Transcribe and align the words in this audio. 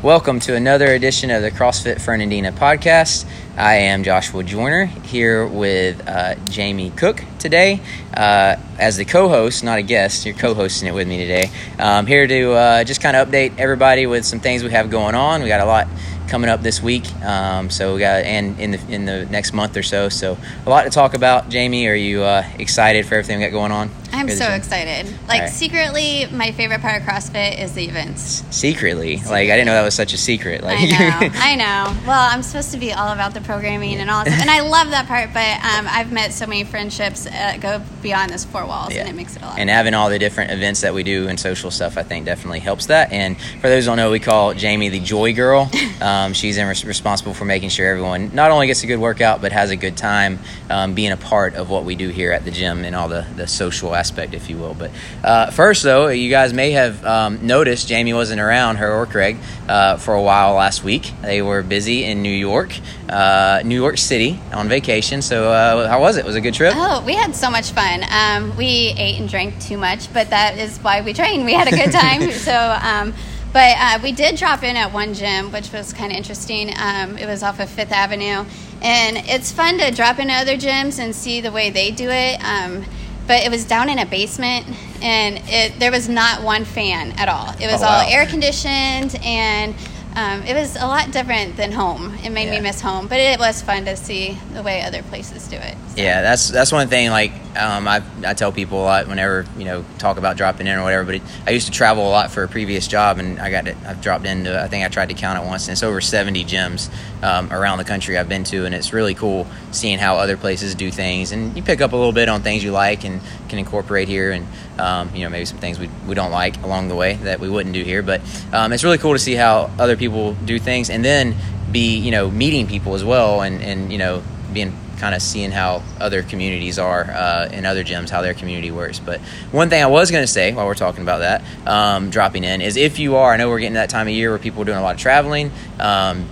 Welcome 0.00 0.38
to 0.40 0.54
another 0.54 0.94
edition 0.94 1.32
of 1.32 1.42
the 1.42 1.50
CrossFit 1.50 2.00
Fernandina 2.00 2.52
podcast. 2.52 3.26
I 3.56 3.74
am 3.74 4.04
Joshua 4.04 4.44
Joyner 4.44 4.84
here 4.84 5.44
with 5.44 6.06
uh, 6.06 6.36
Jamie 6.48 6.90
Cook 6.90 7.24
today 7.40 7.80
uh, 8.14 8.54
as 8.78 8.96
the 8.96 9.04
co 9.04 9.28
host, 9.28 9.64
not 9.64 9.78
a 9.78 9.82
guest. 9.82 10.24
You're 10.24 10.36
co 10.36 10.54
hosting 10.54 10.86
it 10.86 10.92
with 10.94 11.08
me 11.08 11.16
today. 11.16 11.50
I'm 11.80 12.06
here 12.06 12.28
to 12.28 12.52
uh, 12.52 12.84
just 12.84 13.00
kind 13.00 13.16
of 13.16 13.26
update 13.26 13.58
everybody 13.58 14.06
with 14.06 14.24
some 14.24 14.38
things 14.38 14.62
we 14.62 14.70
have 14.70 14.88
going 14.88 15.16
on. 15.16 15.42
We 15.42 15.48
got 15.48 15.62
a 15.62 15.64
lot 15.64 15.88
coming 16.28 16.48
up 16.48 16.62
this 16.62 16.80
week. 16.80 17.12
Um, 17.24 17.68
so 17.68 17.94
we 17.94 17.98
got 17.98 18.22
and 18.22 18.60
in 18.60 18.70
the 18.70 18.80
in 18.88 19.04
the 19.04 19.26
next 19.26 19.52
month 19.52 19.76
or 19.76 19.82
so. 19.82 20.10
So 20.10 20.38
a 20.64 20.70
lot 20.70 20.84
to 20.84 20.90
talk 20.90 21.14
about. 21.14 21.48
Jamie, 21.48 21.88
are 21.88 21.96
you 21.96 22.22
uh, 22.22 22.48
excited 22.60 23.04
for 23.04 23.16
everything 23.16 23.40
we 23.40 23.46
got 23.46 23.50
going 23.50 23.72
on? 23.72 23.90
I'm 24.12 24.28
so 24.28 24.50
excited. 24.50 25.06
Like 25.28 25.42
right. 25.42 25.50
secretly, 25.50 26.26
my 26.32 26.52
favorite 26.52 26.80
part 26.80 27.00
of 27.00 27.06
CrossFit 27.06 27.58
is 27.58 27.74
the 27.74 27.84
events. 27.84 28.44
Secretly, 28.50 29.16
secretly. 29.16 29.30
like 29.30 29.50
I 29.50 29.56
didn't 29.56 29.66
know 29.66 29.74
that 29.74 29.84
was 29.84 29.94
such 29.94 30.12
a 30.12 30.18
secret. 30.18 30.62
Like 30.62 30.78
I 30.80 30.86
know, 30.86 31.30
I 31.34 31.54
know. 31.54 32.06
Well, 32.06 32.28
I'm 32.30 32.42
supposed 32.42 32.72
to 32.72 32.78
be 32.78 32.92
all 32.92 33.12
about 33.12 33.34
the 33.34 33.40
programming 33.40 33.98
and 33.98 34.10
all, 34.10 34.24
that 34.24 34.40
and 34.40 34.50
I 34.50 34.60
love 34.60 34.90
that 34.90 35.06
part. 35.06 35.32
But 35.32 35.56
um, 35.64 35.86
I've 35.88 36.12
met 36.12 36.32
so 36.32 36.46
many 36.46 36.64
friendships 36.64 37.24
that 37.24 37.60
go 37.60 37.82
beyond 38.02 38.30
this 38.30 38.44
four 38.44 38.66
walls, 38.66 38.94
yeah. 38.94 39.00
and 39.00 39.08
it 39.08 39.14
makes 39.14 39.36
it 39.36 39.42
a 39.42 39.46
lot. 39.46 39.58
And 39.58 39.68
having 39.70 39.94
all 39.94 40.10
the 40.10 40.18
different 40.18 40.50
events 40.50 40.80
that 40.80 40.94
we 40.94 41.02
do 41.02 41.28
and 41.28 41.38
social 41.38 41.70
stuff, 41.70 41.98
I 41.98 42.02
think 42.02 42.26
definitely 42.26 42.60
helps 42.60 42.86
that. 42.86 43.12
And 43.12 43.40
for 43.60 43.68
those 43.68 43.84
who 43.84 43.90
don't 43.90 43.96
know, 43.96 44.10
we 44.10 44.20
call 44.20 44.54
Jamie 44.54 44.88
the 44.88 45.00
Joy 45.00 45.34
Girl. 45.34 45.70
Um, 45.98 46.32
she's 46.32 46.58
responsible 46.84 47.34
for 47.34 47.44
making 47.44 47.70
sure 47.70 47.88
everyone 47.88 48.32
not 48.32 48.52
only 48.52 48.68
gets 48.68 48.84
a 48.84 48.86
good 48.86 49.00
workout 49.00 49.40
but 49.40 49.50
has 49.50 49.70
a 49.70 49.76
good 49.76 49.96
time 49.96 50.38
um, 50.70 50.94
being 50.94 51.10
a 51.10 51.16
part 51.16 51.54
of 51.54 51.70
what 51.70 51.84
we 51.84 51.96
do 51.96 52.10
here 52.10 52.30
at 52.30 52.44
the 52.44 52.52
gym 52.52 52.84
and 52.84 52.94
all 52.94 53.08
the 53.08 53.26
the 53.34 53.48
social 53.48 53.96
aspect, 53.98 54.34
if 54.34 54.48
you 54.48 54.56
will. 54.56 54.74
But 54.74 54.90
uh, 55.24 55.50
first, 55.50 55.82
though, 55.82 56.08
you 56.08 56.30
guys 56.30 56.52
may 56.52 56.70
have 56.72 57.04
um, 57.04 57.46
noticed 57.46 57.88
Jamie 57.88 58.14
wasn't 58.14 58.40
around, 58.40 58.76
her 58.76 58.92
or 58.92 59.06
Craig, 59.06 59.36
uh, 59.68 59.96
for 59.96 60.14
a 60.14 60.22
while 60.22 60.54
last 60.54 60.84
week. 60.84 61.12
They 61.22 61.42
were 61.42 61.62
busy 61.62 62.04
in 62.04 62.22
New 62.22 62.32
York, 62.32 62.72
uh, 63.08 63.62
New 63.64 63.74
York 63.74 63.98
City, 63.98 64.40
on 64.52 64.68
vacation. 64.68 65.20
So, 65.22 65.50
uh, 65.50 65.88
how 65.88 66.00
was 66.00 66.16
it? 66.16 66.24
Was 66.24 66.36
it 66.36 66.38
a 66.38 66.42
good 66.42 66.54
trip? 66.54 66.74
Oh, 66.76 67.02
we 67.04 67.14
had 67.14 67.34
so 67.34 67.50
much 67.50 67.72
fun. 67.72 68.04
Um, 68.10 68.56
we 68.56 68.94
ate 68.96 69.20
and 69.20 69.28
drank 69.28 69.60
too 69.60 69.78
much, 69.78 70.12
but 70.12 70.30
that 70.30 70.58
is 70.58 70.78
why 70.78 71.00
we 71.02 71.12
trained. 71.12 71.44
We 71.44 71.54
had 71.54 71.68
a 71.68 71.76
good 71.76 71.92
time. 71.92 72.30
so. 72.48 72.78
Um, 72.82 73.14
but 73.50 73.76
uh, 73.78 73.98
we 74.02 74.12
did 74.12 74.36
drop 74.36 74.62
in 74.62 74.76
at 74.76 74.92
one 74.92 75.14
gym, 75.14 75.52
which 75.52 75.72
was 75.72 75.94
kind 75.94 76.12
of 76.12 76.18
interesting. 76.18 76.70
Um, 76.78 77.16
it 77.16 77.26
was 77.26 77.42
off 77.42 77.60
of 77.60 77.70
Fifth 77.70 77.92
Avenue, 77.92 78.44
and 78.82 79.16
it's 79.16 79.52
fun 79.52 79.78
to 79.78 79.90
drop 79.90 80.18
into 80.18 80.34
other 80.34 80.56
gyms 80.56 80.98
and 80.98 81.14
see 81.14 81.40
the 81.40 81.50
way 81.50 81.70
they 81.70 81.90
do 81.90 82.10
it. 82.10 82.38
Um, 82.44 82.84
but 83.28 83.44
it 83.44 83.50
was 83.50 83.64
down 83.64 83.88
in 83.88 83.98
a 83.98 84.06
basement 84.06 84.66
and 85.02 85.40
it, 85.44 85.78
there 85.78 85.92
was 85.92 86.08
not 86.08 86.42
one 86.42 86.64
fan 86.64 87.12
at 87.12 87.28
all. 87.28 87.50
It 87.60 87.70
was 87.70 87.82
oh, 87.82 87.86
wow. 87.86 88.00
all 88.00 88.10
air 88.10 88.26
conditioned 88.26 89.14
and 89.22 89.74
um, 90.18 90.42
it 90.42 90.54
was 90.54 90.74
a 90.74 90.84
lot 90.84 91.12
different 91.12 91.56
than 91.56 91.70
home. 91.70 92.12
It 92.24 92.30
made 92.30 92.46
yeah. 92.46 92.56
me 92.56 92.60
miss 92.60 92.80
home, 92.80 93.06
but 93.06 93.20
it 93.20 93.38
was 93.38 93.62
fun 93.62 93.84
to 93.84 93.94
see 93.94 94.36
the 94.52 94.64
way 94.64 94.82
other 94.82 95.04
places 95.04 95.46
do 95.46 95.54
it. 95.54 95.76
So. 95.90 96.02
Yeah, 96.02 96.22
that's 96.22 96.48
that's 96.48 96.72
one 96.72 96.88
thing. 96.88 97.10
Like 97.10 97.30
um, 97.56 97.86
I, 97.86 98.02
I 98.24 98.34
tell 98.34 98.50
people 98.50 98.82
a 98.82 98.84
lot 98.84 99.06
whenever 99.06 99.46
you 99.56 99.64
know 99.64 99.84
talk 99.98 100.16
about 100.16 100.36
dropping 100.36 100.66
in 100.66 100.76
or 100.76 100.82
whatever. 100.82 101.04
But 101.04 101.14
it, 101.16 101.22
I 101.46 101.50
used 101.50 101.66
to 101.66 101.72
travel 101.72 102.08
a 102.08 102.10
lot 102.10 102.32
for 102.32 102.42
a 102.42 102.48
previous 102.48 102.88
job, 102.88 103.18
and 103.18 103.38
I 103.38 103.50
got 103.50 103.68
it. 103.68 103.76
I've 103.86 104.00
dropped 104.00 104.26
into. 104.26 104.60
I 104.60 104.66
think 104.66 104.84
I 104.84 104.88
tried 104.88 105.10
to 105.10 105.14
count 105.14 105.38
it 105.38 105.46
once, 105.46 105.66
and 105.66 105.72
it's 105.72 105.82
over 105.82 106.00
seventy 106.00 106.44
gyms 106.44 106.90
um, 107.22 107.52
around 107.52 107.78
the 107.78 107.84
country 107.84 108.18
I've 108.18 108.28
been 108.28 108.44
to, 108.44 108.64
and 108.64 108.74
it's 108.74 108.92
really 108.92 109.14
cool 109.14 109.46
seeing 109.70 109.98
how 109.98 110.16
other 110.16 110.36
places 110.36 110.74
do 110.74 110.90
things, 110.90 111.32
and 111.32 111.56
you 111.56 111.62
pick 111.62 111.80
up 111.80 111.92
a 111.92 111.96
little 111.96 112.12
bit 112.12 112.28
on 112.28 112.42
things 112.42 112.64
you 112.64 112.72
like 112.72 113.04
and 113.04 113.20
can 113.48 113.58
incorporate 113.58 114.08
here, 114.08 114.30
and 114.30 114.46
um, 114.78 115.14
you 115.14 115.24
know 115.24 115.30
maybe 115.30 115.44
some 115.44 115.58
things 115.58 115.78
we 115.78 115.88
we 116.06 116.14
don't 116.14 116.32
like 116.32 116.60
along 116.62 116.88
the 116.88 116.96
way 116.96 117.14
that 117.14 117.40
we 117.40 117.48
wouldn't 117.48 117.74
do 117.74 117.82
here. 117.82 118.02
But 118.02 118.20
um, 118.52 118.72
it's 118.72 118.84
really 118.84 118.98
cool 118.98 119.12
to 119.12 119.18
see 119.18 119.34
how 119.34 119.70
other 119.78 119.96
people 119.96 120.07
people 120.08 120.34
do 120.34 120.58
things, 120.58 120.90
and 120.90 121.04
then 121.04 121.34
be 121.70 121.96
you 121.96 122.10
know 122.10 122.30
meeting 122.30 122.66
people 122.66 122.94
as 122.94 123.04
well, 123.04 123.42
and 123.42 123.62
and 123.62 123.92
you 123.92 123.98
know 123.98 124.22
being 124.52 124.72
kind 124.98 125.14
of 125.14 125.22
seeing 125.22 125.50
how 125.52 125.82
other 126.00 126.22
communities 126.22 126.78
are 126.78 127.04
uh, 127.04 127.48
in 127.52 127.64
other 127.64 127.84
gyms, 127.84 128.10
how 128.10 128.20
their 128.20 128.34
community 128.34 128.70
works. 128.70 128.98
But 128.98 129.20
one 129.52 129.70
thing 129.70 129.82
I 129.82 129.86
was 129.86 130.10
going 130.10 130.24
to 130.24 130.32
say 130.32 130.52
while 130.52 130.66
we're 130.66 130.74
talking 130.74 131.02
about 131.02 131.18
that, 131.18 131.42
um, 131.66 132.10
dropping 132.10 132.44
in, 132.44 132.60
is 132.60 132.76
if 132.76 132.98
you 132.98 133.16
are, 133.16 133.32
I 133.32 133.36
know 133.36 133.48
we're 133.48 133.60
getting 133.60 133.74
that 133.74 133.90
time 133.90 134.08
of 134.08 134.12
year 134.12 134.30
where 134.30 134.38
people 134.38 134.62
are 134.62 134.64
doing 134.64 134.78
a 134.78 134.82
lot 134.82 134.94
of 134.94 135.00
traveling. 135.00 135.52
Um, 135.78 136.28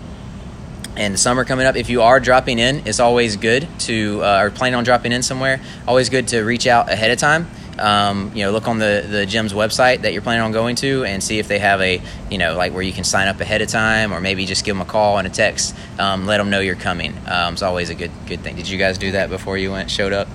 and 0.96 1.20
summer 1.20 1.44
coming 1.44 1.66
up, 1.66 1.76
if 1.76 1.90
you 1.90 2.00
are 2.00 2.18
dropping 2.18 2.58
in, 2.58 2.86
it's 2.86 3.00
always 3.00 3.36
good 3.36 3.68
to, 3.80 4.24
uh, 4.24 4.40
or 4.44 4.50
planning 4.50 4.76
on 4.76 4.84
dropping 4.84 5.12
in 5.12 5.22
somewhere, 5.22 5.60
always 5.86 6.08
good 6.08 6.28
to 6.28 6.42
reach 6.42 6.66
out 6.66 6.90
ahead 6.90 7.10
of 7.10 7.18
time 7.18 7.48
um, 7.78 8.32
you 8.34 8.44
know, 8.44 8.50
look 8.50 8.68
on 8.68 8.78
the, 8.78 9.06
the 9.08 9.26
gym's 9.26 9.52
website 9.52 10.02
that 10.02 10.12
you're 10.12 10.22
planning 10.22 10.42
on 10.42 10.52
going 10.52 10.76
to 10.76 11.04
and 11.04 11.22
see 11.22 11.38
if 11.38 11.48
they 11.48 11.58
have 11.58 11.80
a, 11.80 12.00
you 12.30 12.38
know, 12.38 12.56
like 12.56 12.72
where 12.72 12.82
you 12.82 12.92
can 12.92 13.04
sign 13.04 13.28
up 13.28 13.40
ahead 13.40 13.62
of 13.62 13.68
time 13.68 14.12
or 14.12 14.20
maybe 14.20 14.46
just 14.46 14.64
give 14.64 14.74
them 14.76 14.82
a 14.82 14.90
call 14.90 15.18
and 15.18 15.26
a 15.26 15.30
text. 15.30 15.74
Um, 15.98 16.26
let 16.26 16.38
them 16.38 16.50
know 16.50 16.60
you're 16.60 16.76
coming. 16.76 17.14
Um, 17.26 17.54
it's 17.54 17.62
always 17.62 17.90
a 17.90 17.94
good 17.94 18.10
good 18.26 18.40
thing. 18.40 18.56
Did 18.56 18.68
you 18.68 18.78
guys 18.78 18.98
do 18.98 19.12
that 19.12 19.30
before 19.30 19.58
you 19.58 19.72
went 19.72 19.90
showed 19.90 20.12
up? 20.12 20.28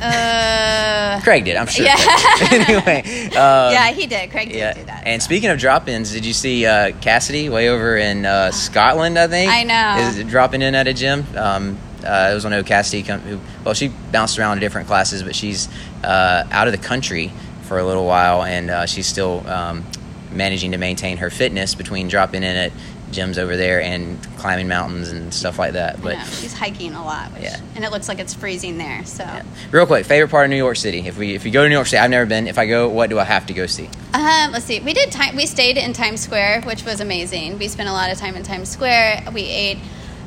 Uh, 0.00 1.20
Craig 1.22 1.44
did, 1.44 1.56
I'm 1.56 1.66
sure. 1.66 1.84
Yeah. 1.84 1.96
anyway. 2.52 3.02
Um, 3.30 3.72
yeah, 3.72 3.90
he 3.90 4.06
did. 4.06 4.30
Craig 4.30 4.52
yeah. 4.52 4.72
did 4.72 4.80
do 4.80 4.86
that. 4.86 5.06
And 5.06 5.20
so. 5.20 5.26
speaking 5.26 5.50
of 5.50 5.58
drop-ins, 5.58 6.12
did 6.12 6.24
you 6.24 6.32
see 6.32 6.66
uh, 6.66 6.92
Cassidy 7.00 7.48
way 7.48 7.68
over 7.68 7.96
in 7.96 8.24
uh, 8.24 8.52
Scotland? 8.52 9.18
I 9.18 9.26
think 9.26 9.50
I 9.50 9.64
know 9.64 10.08
is 10.08 10.22
dropping 10.30 10.62
in 10.62 10.74
at 10.74 10.86
a 10.86 10.94
gym. 10.94 11.26
Um, 11.36 11.78
uh, 12.04 12.28
it 12.30 12.34
was 12.34 12.44
on 12.44 12.52
O 12.52 12.62
Cassidy, 12.62 13.02
who 13.02 13.40
well, 13.64 13.74
she 13.74 13.88
bounced 13.88 14.38
around 14.38 14.56
to 14.56 14.60
different 14.60 14.86
classes, 14.86 15.22
but 15.22 15.34
she's 15.34 15.68
uh, 16.04 16.44
out 16.50 16.68
of 16.68 16.72
the 16.72 16.78
country 16.78 17.32
for 17.62 17.78
a 17.78 17.84
little 17.84 18.06
while, 18.06 18.42
and 18.42 18.70
uh, 18.70 18.86
she's 18.86 19.06
still 19.06 19.46
um, 19.48 19.84
managing 20.32 20.72
to 20.72 20.78
maintain 20.78 21.18
her 21.18 21.30
fitness 21.30 21.74
between 21.74 22.08
dropping 22.08 22.42
in 22.42 22.56
at 22.56 22.72
gyms 23.10 23.38
over 23.38 23.56
there 23.56 23.80
and 23.80 24.22
climbing 24.36 24.68
mountains 24.68 25.10
and 25.10 25.32
stuff 25.32 25.58
like 25.58 25.72
that. 25.72 26.00
But 26.02 26.22
she's 26.26 26.52
hiking 26.52 26.94
a 26.94 27.04
lot, 27.04 27.32
which, 27.32 27.42
yeah. 27.42 27.60
and 27.74 27.84
it 27.84 27.90
looks 27.90 28.08
like 28.08 28.18
it's 28.18 28.34
freezing 28.34 28.78
there. 28.78 29.04
So, 29.04 29.24
yeah. 29.24 29.42
real 29.70 29.86
quick, 29.86 30.04
favorite 30.06 30.30
part 30.30 30.44
of 30.44 30.50
New 30.50 30.56
York 30.56 30.76
City. 30.76 31.06
If 31.06 31.18
we 31.18 31.34
if 31.34 31.44
you 31.44 31.50
go 31.50 31.62
to 31.62 31.68
New 31.68 31.74
York 31.74 31.86
City, 31.86 31.98
I've 31.98 32.10
never 32.10 32.26
been. 32.26 32.46
If 32.46 32.58
I 32.58 32.66
go, 32.66 32.88
what 32.88 33.10
do 33.10 33.18
I 33.18 33.24
have 33.24 33.46
to 33.46 33.54
go 33.54 33.66
see? 33.66 33.88
Um, 34.14 34.52
let's 34.52 34.64
see. 34.64 34.80
We 34.80 34.92
did 34.92 35.10
time. 35.10 35.36
We 35.36 35.46
stayed 35.46 35.76
in 35.76 35.92
Times 35.92 36.20
Square, 36.20 36.62
which 36.62 36.84
was 36.84 37.00
amazing. 37.00 37.58
We 37.58 37.68
spent 37.68 37.88
a 37.88 37.92
lot 37.92 38.10
of 38.10 38.18
time 38.18 38.36
in 38.36 38.42
Times 38.42 38.68
Square. 38.68 39.24
We 39.32 39.42
ate 39.42 39.78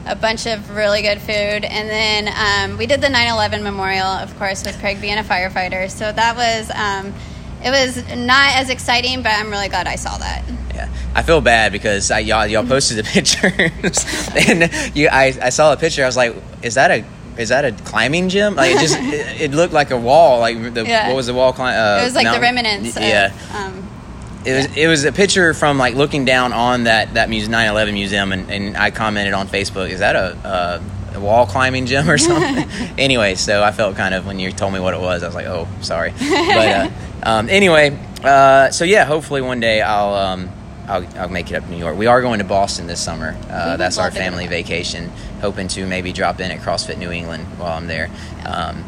a 0.05 0.15
bunch 0.15 0.45
of 0.45 0.75
really 0.75 1.01
good 1.01 1.19
food. 1.19 1.63
And 1.65 1.89
then 1.89 2.71
um, 2.71 2.77
we 2.77 2.85
did 2.85 3.01
the 3.01 3.09
9 3.09 3.27
11 3.27 3.63
memorial, 3.63 4.05
of 4.05 4.37
course, 4.37 4.65
with 4.65 4.79
Craig 4.79 5.01
being 5.01 5.17
a 5.17 5.23
firefighter. 5.23 5.89
So 5.89 6.11
that 6.11 6.35
was, 6.35 6.71
um, 6.71 7.13
it 7.63 7.69
was 7.69 7.97
not 8.17 8.55
as 8.55 8.69
exciting, 8.69 9.21
but 9.21 9.33
I'm 9.33 9.49
really 9.49 9.69
glad 9.69 9.87
I 9.87 9.95
saw 9.95 10.17
that. 10.17 10.43
Yeah, 10.73 10.89
I 11.13 11.23
feel 11.23 11.41
bad 11.41 11.71
because 11.71 12.11
I, 12.11 12.19
y'all, 12.19 12.47
y'all 12.47 12.65
posted 12.65 12.97
the 12.97 13.03
pictures, 13.11 14.05
and 14.49 14.95
you, 14.95 15.09
I, 15.09 15.37
I 15.41 15.49
saw 15.49 15.73
a 15.73 15.77
picture. 15.77 16.03
I 16.03 16.07
was 16.07 16.15
like, 16.17 16.33
"Is 16.63 16.75
that 16.75 16.91
a 16.91 17.05
is 17.37 17.49
that 17.49 17.65
a 17.65 17.71
climbing 17.83 18.29
gym? 18.29 18.55
Like 18.55 18.75
it 18.75 18.79
just 18.79 18.97
it, 18.99 19.41
it 19.41 19.51
looked 19.51 19.73
like 19.73 19.91
a 19.91 19.97
wall. 19.97 20.39
Like 20.39 20.73
the 20.73 20.85
yeah. 20.85 21.07
what 21.07 21.15
was 21.15 21.27
the 21.27 21.33
wall? 21.33 21.53
Climb, 21.53 21.77
uh, 21.77 22.01
it 22.01 22.05
was 22.05 22.15
like 22.15 22.25
mountain? 22.25 22.41
the 22.41 22.61
remnants. 22.61 22.97
Yeah. 22.97 23.33
Um, 23.53 23.87
it 24.45 24.53
was 24.55 24.77
it 24.77 24.87
was 24.87 25.03
a 25.05 25.11
picture 25.11 25.53
from 25.53 25.77
like 25.77 25.95
looking 25.95 26.25
down 26.25 26.53
on 26.53 26.85
that 26.85 27.13
that 27.13 27.29
9/11 27.29 27.93
museum, 27.93 28.31
and, 28.31 28.49
and 28.49 28.77
I 28.77 28.91
commented 28.91 29.33
on 29.33 29.47
Facebook, 29.47 29.89
"Is 29.89 29.99
that 29.99 30.15
a, 30.15 30.81
a, 31.13 31.17
a 31.17 31.19
wall 31.19 31.45
climbing 31.45 31.85
gym 31.85 32.09
or 32.09 32.17
something?" 32.17 32.67
anyway, 32.97 33.35
so 33.35 33.63
I 33.63 33.71
felt 33.71 33.95
kind 33.95 34.15
of 34.15 34.25
when 34.25 34.39
you 34.39 34.51
told 34.51 34.73
me 34.73 34.79
what 34.79 34.93
it 34.93 34.99
was, 34.99 35.23
I 35.23 35.27
was 35.27 35.35
like, 35.35 35.45
"Oh, 35.45 35.67
sorry." 35.81 36.13
But 36.19 36.67
uh, 36.67 36.89
um, 37.23 37.49
anyway, 37.49 37.97
uh, 38.23 38.71
so 38.71 38.83
yeah, 38.83 39.05
hopefully 39.05 39.41
one 39.41 39.59
day 39.59 39.81
I'll. 39.81 40.13
Um, 40.13 40.49
I'll, 40.87 41.07
I'll, 41.17 41.29
make 41.29 41.49
it 41.49 41.55
up 41.55 41.63
to 41.63 41.69
New 41.69 41.77
York. 41.77 41.95
We 41.95 42.07
are 42.07 42.21
going 42.21 42.39
to 42.39 42.43
Boston 42.43 42.85
this 42.85 42.99
summer. 42.99 43.37
Uh, 43.49 43.77
that's 43.77 43.97
our 43.97 44.11
family 44.11 44.47
vacation. 44.47 45.09
Hoping 45.39 45.69
to 45.69 45.85
maybe 45.85 46.11
drop 46.11 46.41
in 46.41 46.51
at 46.51 46.59
CrossFit 46.59 46.97
New 46.97 47.11
England 47.11 47.45
while 47.57 47.77
I'm 47.77 47.87
there. 47.87 48.09
Um, 48.45 48.83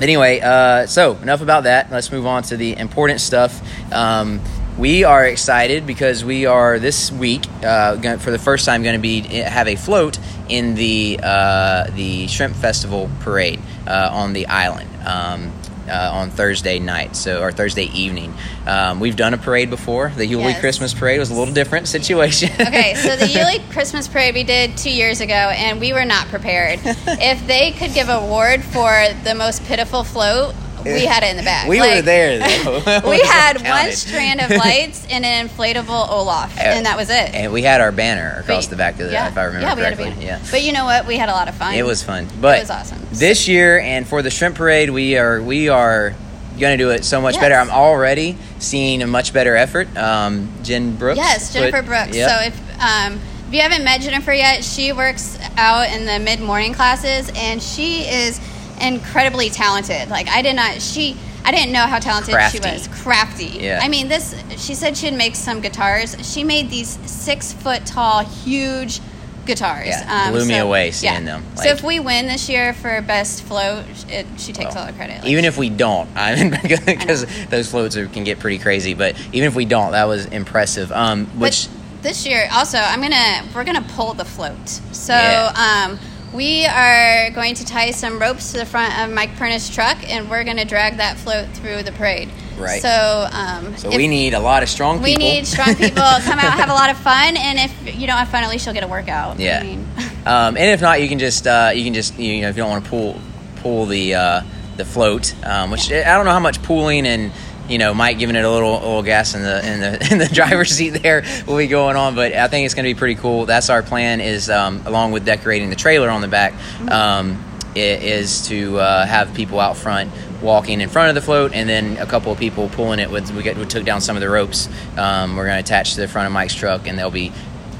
anyway, 0.00 0.40
uh, 0.40 0.86
so 0.86 1.16
enough 1.16 1.40
about 1.40 1.62
that. 1.62 1.90
Let's 1.90 2.12
move 2.12 2.26
on 2.26 2.42
to 2.44 2.56
the 2.58 2.76
important 2.76 3.20
stuff. 3.20 3.62
Um, 3.92 4.42
we 4.78 5.04
are 5.04 5.24
excited 5.24 5.86
because 5.86 6.24
we 6.24 6.46
are 6.46 6.78
this 6.78 7.12
week 7.12 7.44
uh, 7.62 8.16
for 8.18 8.30
the 8.30 8.38
first 8.38 8.64
time 8.64 8.82
going 8.82 8.96
to 8.96 9.00
be 9.00 9.20
have 9.20 9.68
a 9.68 9.76
float 9.76 10.18
in 10.48 10.74
the 10.74 11.20
uh, 11.22 11.90
the 11.94 12.26
shrimp 12.28 12.56
festival 12.56 13.10
parade 13.20 13.60
uh, 13.86 14.10
on 14.12 14.32
the 14.32 14.46
island 14.46 14.88
um, 15.06 15.52
uh, 15.88 16.10
on 16.12 16.30
Thursday 16.30 16.78
night, 16.78 17.16
so 17.16 17.42
or 17.42 17.52
Thursday 17.52 17.84
evening. 17.84 18.34
Um, 18.66 19.00
we've 19.00 19.16
done 19.16 19.34
a 19.34 19.38
parade 19.38 19.70
before. 19.70 20.10
The 20.10 20.26
Yulee 20.26 20.44
yes. 20.44 20.60
Christmas 20.60 20.94
parade 20.94 21.18
was 21.18 21.30
a 21.30 21.34
little 21.34 21.52
different 21.52 21.88
situation. 21.88 22.50
okay, 22.60 22.94
so 22.94 23.16
the 23.16 23.28
Yulee 23.28 23.60
Christmas 23.72 24.08
parade 24.08 24.34
we 24.34 24.44
did 24.44 24.76
two 24.76 24.92
years 24.92 25.20
ago, 25.20 25.34
and 25.34 25.80
we 25.80 25.92
were 25.92 26.04
not 26.04 26.28
prepared. 26.28 26.80
if 26.84 27.46
they 27.46 27.72
could 27.72 27.92
give 27.92 28.08
a 28.08 28.12
award 28.22 28.62
for 28.62 29.06
the 29.24 29.34
most 29.34 29.64
pitiful 29.64 30.04
float, 30.04 30.54
we 30.84 31.04
had 31.06 31.22
it 31.22 31.30
in 31.30 31.36
the 31.36 31.42
back. 31.42 31.68
We 31.68 31.80
like, 31.80 31.96
were 31.96 32.02
there 32.02 32.38
though. 32.64 33.10
we 33.10 33.20
had 33.24 33.62
one 33.62 33.92
strand 33.92 34.40
of 34.40 34.50
lights 34.56 35.06
and 35.10 35.24
an 35.24 35.48
inflatable 35.48 36.08
Olaf, 36.10 36.58
and 36.58 36.86
that 36.86 36.96
was 36.96 37.10
it. 37.10 37.34
And 37.34 37.52
we 37.52 37.62
had 37.62 37.80
our 37.80 37.92
banner 37.92 38.38
across 38.40 38.66
but, 38.66 38.70
the 38.70 38.76
back 38.76 38.94
of 38.94 39.06
the, 39.06 39.12
yeah, 39.12 39.28
if 39.28 39.36
I 39.38 39.44
remember 39.44 39.66
yeah, 39.66 39.74
correctly. 39.74 40.04
We 40.04 40.10
had 40.10 40.18
a 40.18 40.20
banner. 40.20 40.42
Yeah. 40.42 40.50
But 40.50 40.62
you 40.62 40.72
know 40.72 40.84
what? 40.84 41.06
We 41.06 41.16
had 41.16 41.28
a 41.28 41.32
lot 41.32 41.48
of 41.48 41.54
fun. 41.54 41.74
It 41.74 41.84
was 41.84 42.02
fun. 42.02 42.26
But 42.40 42.58
it 42.58 42.62
was 42.62 42.70
awesome. 42.70 42.98
This 43.12 43.48
year 43.48 43.80
and 43.80 44.06
for 44.06 44.22
the 44.22 44.30
shrimp 44.30 44.56
parade, 44.56 44.90
we 44.90 45.16
are 45.16 45.42
we 45.42 45.68
are 45.68 46.14
going 46.58 46.76
to 46.76 46.82
do 46.84 46.90
it 46.90 47.04
so 47.04 47.20
much 47.20 47.34
Yes. 47.34 47.42
better. 47.42 47.54
I'm 47.54 47.70
already 47.70 48.36
seeing 48.58 49.02
a 49.02 49.06
much 49.06 49.32
better 49.32 49.56
effort. 49.56 49.94
Um, 49.96 50.52
Jen 50.62 50.96
Brooks. 50.96 51.16
Yes, 51.16 51.52
Jennifer 51.52 51.78
put- 51.78 51.86
Brooks. 51.86 52.16
yep. 52.16 52.30
So 52.30 52.46
if 52.46 52.80
um, 52.80 53.20
if 53.48 53.54
you 53.54 53.60
haven't 53.60 53.84
met 53.84 54.00
Jennifer 54.00 54.32
yet, 54.32 54.64
she 54.64 54.92
works 54.92 55.38
out 55.56 55.88
in 55.94 56.06
the 56.06 56.18
mid 56.18 56.40
morning 56.40 56.72
classes, 56.72 57.30
and 57.34 57.62
she 57.62 58.02
is 58.02 58.40
incredibly 58.82 59.50
talented. 59.50 60.08
Like 60.10 60.28
I 60.28 60.42
did 60.42 60.56
not 60.56 60.80
she. 60.82 61.16
I 61.44 61.50
didn't 61.50 61.72
know 61.72 61.86
how 61.86 61.98
talented 61.98 62.34
Crafty. 62.34 62.58
she 62.62 62.68
was. 62.72 62.86
Crafty. 62.88 63.46
Yeah. 63.46 63.80
I 63.82 63.88
mean, 63.88 64.08
this. 64.08 64.34
She 64.58 64.74
said 64.74 64.96
she'd 64.96 65.14
make 65.14 65.34
some 65.34 65.60
guitars. 65.60 66.16
She 66.22 66.44
made 66.44 66.70
these 66.70 66.98
six 67.10 67.52
foot 67.52 67.84
tall, 67.84 68.24
huge 68.24 69.00
guitars. 69.44 69.88
Um, 69.88 70.08
Yeah, 70.08 70.30
blew 70.30 70.44
me 70.44 70.58
away 70.58 70.92
seeing 70.92 71.24
them. 71.24 71.44
so 71.56 71.64
if 71.68 71.82
we 71.82 71.98
win 71.98 72.26
this 72.26 72.48
year 72.48 72.72
for 72.74 73.00
best 73.02 73.42
float, 73.42 73.84
it, 74.08 74.24
she 74.38 74.52
takes 74.52 74.76
all 74.76 74.86
the 74.86 74.92
credit. 74.92 75.16
Like, 75.22 75.26
even 75.26 75.44
if 75.44 75.58
we 75.58 75.68
don't, 75.68 76.08
I 76.16 76.36
mean, 76.36 76.50
because 76.62 77.26
those 77.48 77.68
floats 77.68 77.96
are, 77.96 78.06
can 78.06 78.22
get 78.22 78.38
pretty 78.38 78.58
crazy. 78.60 78.94
But 78.94 79.16
even 79.32 79.48
if 79.48 79.56
we 79.56 79.64
don't, 79.64 79.92
that 79.92 80.04
was 80.04 80.26
impressive. 80.26 80.92
Um, 80.92 81.26
which 81.40 81.66
But 81.66 82.02
this 82.04 82.24
year, 82.24 82.48
also, 82.52 82.78
I'm 82.78 83.00
gonna 83.00 83.42
we're 83.52 83.64
gonna 83.64 83.84
pull 83.96 84.14
the 84.14 84.24
float. 84.24 84.68
So 84.68 85.12
Yeah. 85.14 85.86
um, 85.88 85.98
we 86.32 86.66
are 86.66 87.30
going 87.30 87.54
to 87.56 87.64
tie 87.64 87.90
some 87.90 88.18
ropes 88.18 88.52
to 88.52 88.58
the 88.58 88.66
front 88.66 88.98
of 88.98 89.14
Mike 89.14 89.36
Pernis' 89.36 89.68
truck, 89.68 89.98
and 90.08 90.30
we're 90.30 90.44
gonna 90.44 90.64
drag 90.64 90.96
that 90.96 91.18
float 91.18 91.48
through 91.50 91.82
the 91.82 91.92
parade. 91.92 92.30
Right. 92.58 92.82
So 92.82 93.28
um, 93.32 93.76
so 93.76 93.88
we 93.88 94.08
need 94.08 94.34
a 94.34 94.40
lot 94.40 94.62
of 94.62 94.68
strong 94.68 94.98
people. 94.98 95.04
we 95.04 95.16
need 95.16 95.46
strong 95.46 95.74
people 95.74 96.02
come 96.02 96.38
out, 96.38 96.52
have 96.58 96.70
a 96.70 96.74
lot 96.74 96.90
of 96.90 96.98
fun, 96.98 97.36
and 97.36 97.58
if 97.58 97.96
you 97.98 98.06
don't 98.06 98.18
have 98.18 98.28
fun, 98.28 98.44
at 98.44 98.50
least 98.50 98.66
you'll 98.66 98.74
get 98.74 98.84
a 98.84 98.88
workout. 98.88 99.38
Yeah. 99.38 99.60
I 99.60 99.62
mean, 99.64 99.86
Um, 100.24 100.56
and 100.56 100.70
if 100.70 100.80
not, 100.80 101.02
you 101.02 101.08
can 101.08 101.18
just 101.18 101.48
uh, 101.48 101.72
you 101.74 101.82
can 101.82 101.94
just 101.94 102.16
you 102.16 102.42
know 102.42 102.48
if 102.48 102.56
you 102.56 102.62
don't 102.62 102.70
want 102.70 102.84
to 102.84 102.90
pull 102.90 103.20
pull 103.56 103.86
the 103.86 104.14
uh, 104.14 104.42
the 104.76 104.84
float, 104.84 105.34
um, 105.44 105.72
which 105.72 105.90
I 105.90 106.14
don't 106.14 106.24
know 106.24 106.30
how 106.30 106.38
much 106.38 106.62
pooling 106.62 107.06
and 107.08 107.32
you 107.68 107.78
know 107.78 107.94
Mike 107.94 108.18
giving 108.18 108.36
it 108.36 108.44
a 108.44 108.50
little 108.50 108.72
little 108.74 109.02
gas 109.02 109.34
in 109.34 109.42
the 109.42 109.72
in 109.72 109.80
the 109.80 110.08
in 110.12 110.18
the 110.18 110.26
driver's 110.26 110.70
seat 110.70 110.90
there 110.90 111.24
will 111.46 111.56
be 111.56 111.66
going 111.66 111.96
on, 111.96 112.14
but 112.14 112.32
I 112.32 112.48
think 112.48 112.66
it's 112.66 112.74
going 112.74 112.84
to 112.84 112.94
be 112.94 112.98
pretty 112.98 113.16
cool. 113.16 113.46
That's 113.46 113.70
our 113.70 113.82
plan 113.82 114.20
is 114.20 114.50
um, 114.50 114.82
along 114.86 115.12
with 115.12 115.24
decorating 115.24 115.70
the 115.70 115.76
trailer 115.76 116.10
on 116.10 116.20
the 116.20 116.28
back. 116.28 116.54
Um, 116.90 117.42
is 117.74 118.46
to 118.48 118.78
uh, 118.78 119.06
have 119.06 119.32
people 119.34 119.58
out 119.58 119.76
front 119.76 120.10
walking 120.42 120.80
in 120.80 120.88
front 120.88 121.08
of 121.08 121.14
the 121.14 121.20
float, 121.20 121.52
and 121.54 121.68
then 121.68 121.96
a 121.98 122.06
couple 122.06 122.32
of 122.32 122.38
people 122.38 122.68
pulling 122.68 122.98
it. 122.98 123.10
With 123.10 123.30
we, 123.32 123.42
got, 123.42 123.56
we 123.56 123.64
took 123.64 123.84
down 123.84 124.00
some 124.00 124.16
of 124.16 124.20
the 124.20 124.28
ropes. 124.28 124.68
Um, 124.98 125.36
we're 125.36 125.46
going 125.46 125.56
to 125.56 125.60
attach 125.60 125.94
to 125.94 126.00
the 126.00 126.08
front 126.08 126.26
of 126.26 126.32
Mike's 126.32 126.54
truck, 126.54 126.86
and 126.86 126.98
they'll 126.98 127.10
be 127.10 127.32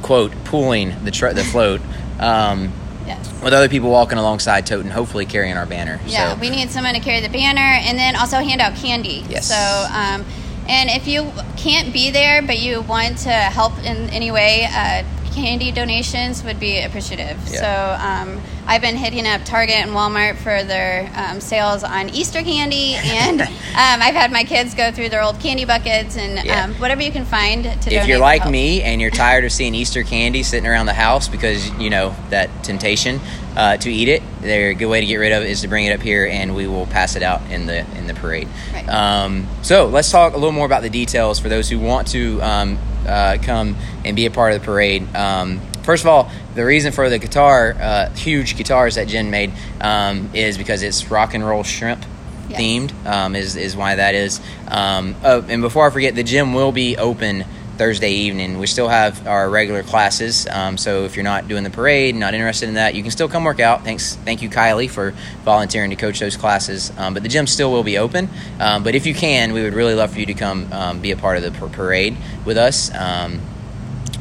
quote 0.02 0.32
pulling 0.44 1.04
the 1.04 1.10
tr- 1.10 1.32
the 1.32 1.44
float. 1.44 1.80
Um, 2.18 2.72
yes. 3.06 3.42
with 3.42 3.52
other 3.52 3.68
people 3.68 3.90
walking 3.90 4.18
alongside 4.18 4.66
toting, 4.66 4.90
hopefully 4.90 5.26
carrying 5.26 5.56
our 5.56 5.66
banner. 5.66 6.00
Yeah, 6.06 6.34
so, 6.34 6.40
we 6.40 6.50
need 6.50 6.70
someone 6.70 6.94
to 6.94 7.00
carry 7.00 7.20
the 7.20 7.28
banner 7.28 7.60
and 7.60 7.98
then 7.98 8.16
also 8.16 8.38
hand 8.38 8.60
out 8.60 8.74
candy. 8.76 9.24
Yes. 9.28 9.48
So, 9.48 9.54
um, 9.54 10.24
and 10.68 10.90
if 10.90 11.06
you 11.08 11.30
can't 11.56 11.92
be 11.92 12.10
there 12.10 12.42
but 12.42 12.58
you 12.58 12.82
want 12.82 13.18
to 13.18 13.30
help 13.30 13.78
in 13.78 14.10
any 14.10 14.30
way, 14.30 14.68
uh, 14.70 15.04
candy 15.34 15.72
donations 15.72 16.44
would 16.44 16.60
be 16.60 16.80
appreciative. 16.80 17.38
Yeah. 17.50 17.60
So, 17.60 18.32
um, 18.32 18.40
I've 18.64 18.80
been 18.80 18.96
hitting 18.96 19.26
up 19.26 19.44
Target 19.44 19.76
and 19.76 19.90
Walmart 19.90 20.36
for 20.36 20.62
their 20.62 21.10
um, 21.16 21.40
sales 21.40 21.82
on 21.82 22.08
Easter 22.10 22.42
candy, 22.42 22.94
and 22.94 23.40
um, 23.42 23.48
I've 23.74 24.14
had 24.14 24.30
my 24.30 24.44
kids 24.44 24.74
go 24.74 24.92
through 24.92 25.08
their 25.08 25.22
old 25.22 25.40
candy 25.40 25.64
buckets 25.64 26.16
and 26.16 26.46
Yeah. 26.46 26.64
um, 26.64 26.74
whatever 26.74 27.02
you 27.02 27.10
can 27.10 27.24
find 27.24 27.64
to 27.64 27.70
donate. 27.70 27.92
if 27.92 28.06
you're 28.06 28.18
like 28.18 28.48
me 28.48 28.82
and 28.82 29.00
you're 29.00 29.10
tired 29.10 29.44
of 29.44 29.50
seeing 29.52 29.74
Easter 29.74 30.04
candy 30.04 30.42
sitting 30.44 30.68
around 30.68 30.86
the 30.86 30.92
house 30.94 31.28
because 31.28 31.68
you 31.78 31.90
know 31.90 32.14
that 32.30 32.48
temptation 32.62 33.20
uh, 33.56 33.76
to 33.78 33.92
eat 33.92 34.08
it, 34.08 34.22
a 34.44 34.74
good 34.74 34.86
way 34.86 35.00
to 35.00 35.06
get 35.06 35.16
rid 35.16 35.32
of 35.32 35.42
it 35.42 35.50
is 35.50 35.62
to 35.62 35.68
bring 35.68 35.86
it 35.86 35.92
up 35.92 36.00
here, 36.00 36.26
and 36.26 36.54
we 36.54 36.66
will 36.66 36.86
pass 36.86 37.16
it 37.16 37.22
out 37.22 37.42
in 37.50 37.66
the 37.66 37.78
in 37.98 38.06
the 38.06 38.14
parade. 38.14 38.48
Right. 38.72 38.88
Um, 38.88 39.48
so 39.62 39.86
let's 39.86 40.10
talk 40.10 40.34
a 40.34 40.36
little 40.36 40.52
more 40.52 40.66
about 40.66 40.82
the 40.82 40.90
details 40.90 41.40
for 41.40 41.48
those 41.48 41.68
who 41.68 41.78
want 41.78 42.08
to 42.08 42.40
um, 42.42 42.78
uh, 43.06 43.38
come 43.42 43.76
and 44.04 44.16
be 44.16 44.26
a 44.26 44.30
part 44.30 44.52
of 44.52 44.60
the 44.60 44.64
parade. 44.64 45.14
Um, 45.14 45.60
first 45.82 46.04
of 46.04 46.08
all, 46.08 46.30
the 46.54 46.64
reason 46.64 46.92
for 46.92 47.08
the 47.08 47.18
guitar, 47.18 47.76
uh, 47.80 48.10
huge 48.10 48.56
guitars 48.56 48.96
that 48.96 49.08
Jen 49.08 49.30
made, 49.30 49.52
um, 49.80 50.30
is 50.34 50.58
because 50.58 50.82
it's 50.82 51.10
rock 51.10 51.34
and 51.34 51.46
roll 51.46 51.62
shrimp 51.62 52.04
Yes. 52.48 52.60
themed. 52.60 53.06
Um, 53.06 53.34
is 53.36 53.56
is 53.56 53.76
why 53.76 53.94
that 53.94 54.14
is. 54.14 54.40
Um, 54.68 55.14
oh, 55.24 55.42
and 55.48 55.62
before 55.62 55.86
I 55.86 55.90
forget, 55.90 56.14
the 56.14 56.24
gym 56.24 56.52
will 56.54 56.72
be 56.72 56.96
open 56.98 57.44
Thursday 57.82 58.12
evening. 58.12 58.60
We 58.60 58.68
still 58.68 58.86
have 58.86 59.26
our 59.26 59.50
regular 59.50 59.82
classes. 59.82 60.46
Um, 60.46 60.78
so 60.78 61.04
if 61.04 61.16
you're 61.16 61.24
not 61.24 61.48
doing 61.48 61.64
the 61.64 61.70
parade, 61.70 62.14
not 62.14 62.32
interested 62.32 62.68
in 62.68 62.76
that, 62.76 62.94
you 62.94 63.02
can 63.02 63.10
still 63.10 63.28
come 63.28 63.42
work 63.42 63.58
out. 63.58 63.82
Thanks, 63.82 64.14
thank 64.14 64.40
you, 64.40 64.48
Kylie, 64.48 64.88
for 64.88 65.14
volunteering 65.44 65.90
to 65.90 65.96
coach 65.96 66.20
those 66.20 66.36
classes. 66.36 66.92
Um, 66.96 67.12
but 67.12 67.24
the 67.24 67.28
gym 67.28 67.48
still 67.48 67.72
will 67.72 67.82
be 67.82 67.98
open. 67.98 68.28
Um, 68.60 68.84
but 68.84 68.94
if 68.94 69.04
you 69.04 69.14
can, 69.14 69.52
we 69.52 69.64
would 69.64 69.74
really 69.74 69.94
love 69.94 70.12
for 70.12 70.20
you 70.20 70.26
to 70.26 70.34
come 70.34 70.72
um, 70.72 71.00
be 71.00 71.10
a 71.10 71.16
part 71.16 71.38
of 71.38 71.42
the 71.42 71.50
par- 71.50 71.70
parade 71.70 72.16
with 72.44 72.56
us. 72.56 72.94
Um, 72.94 73.40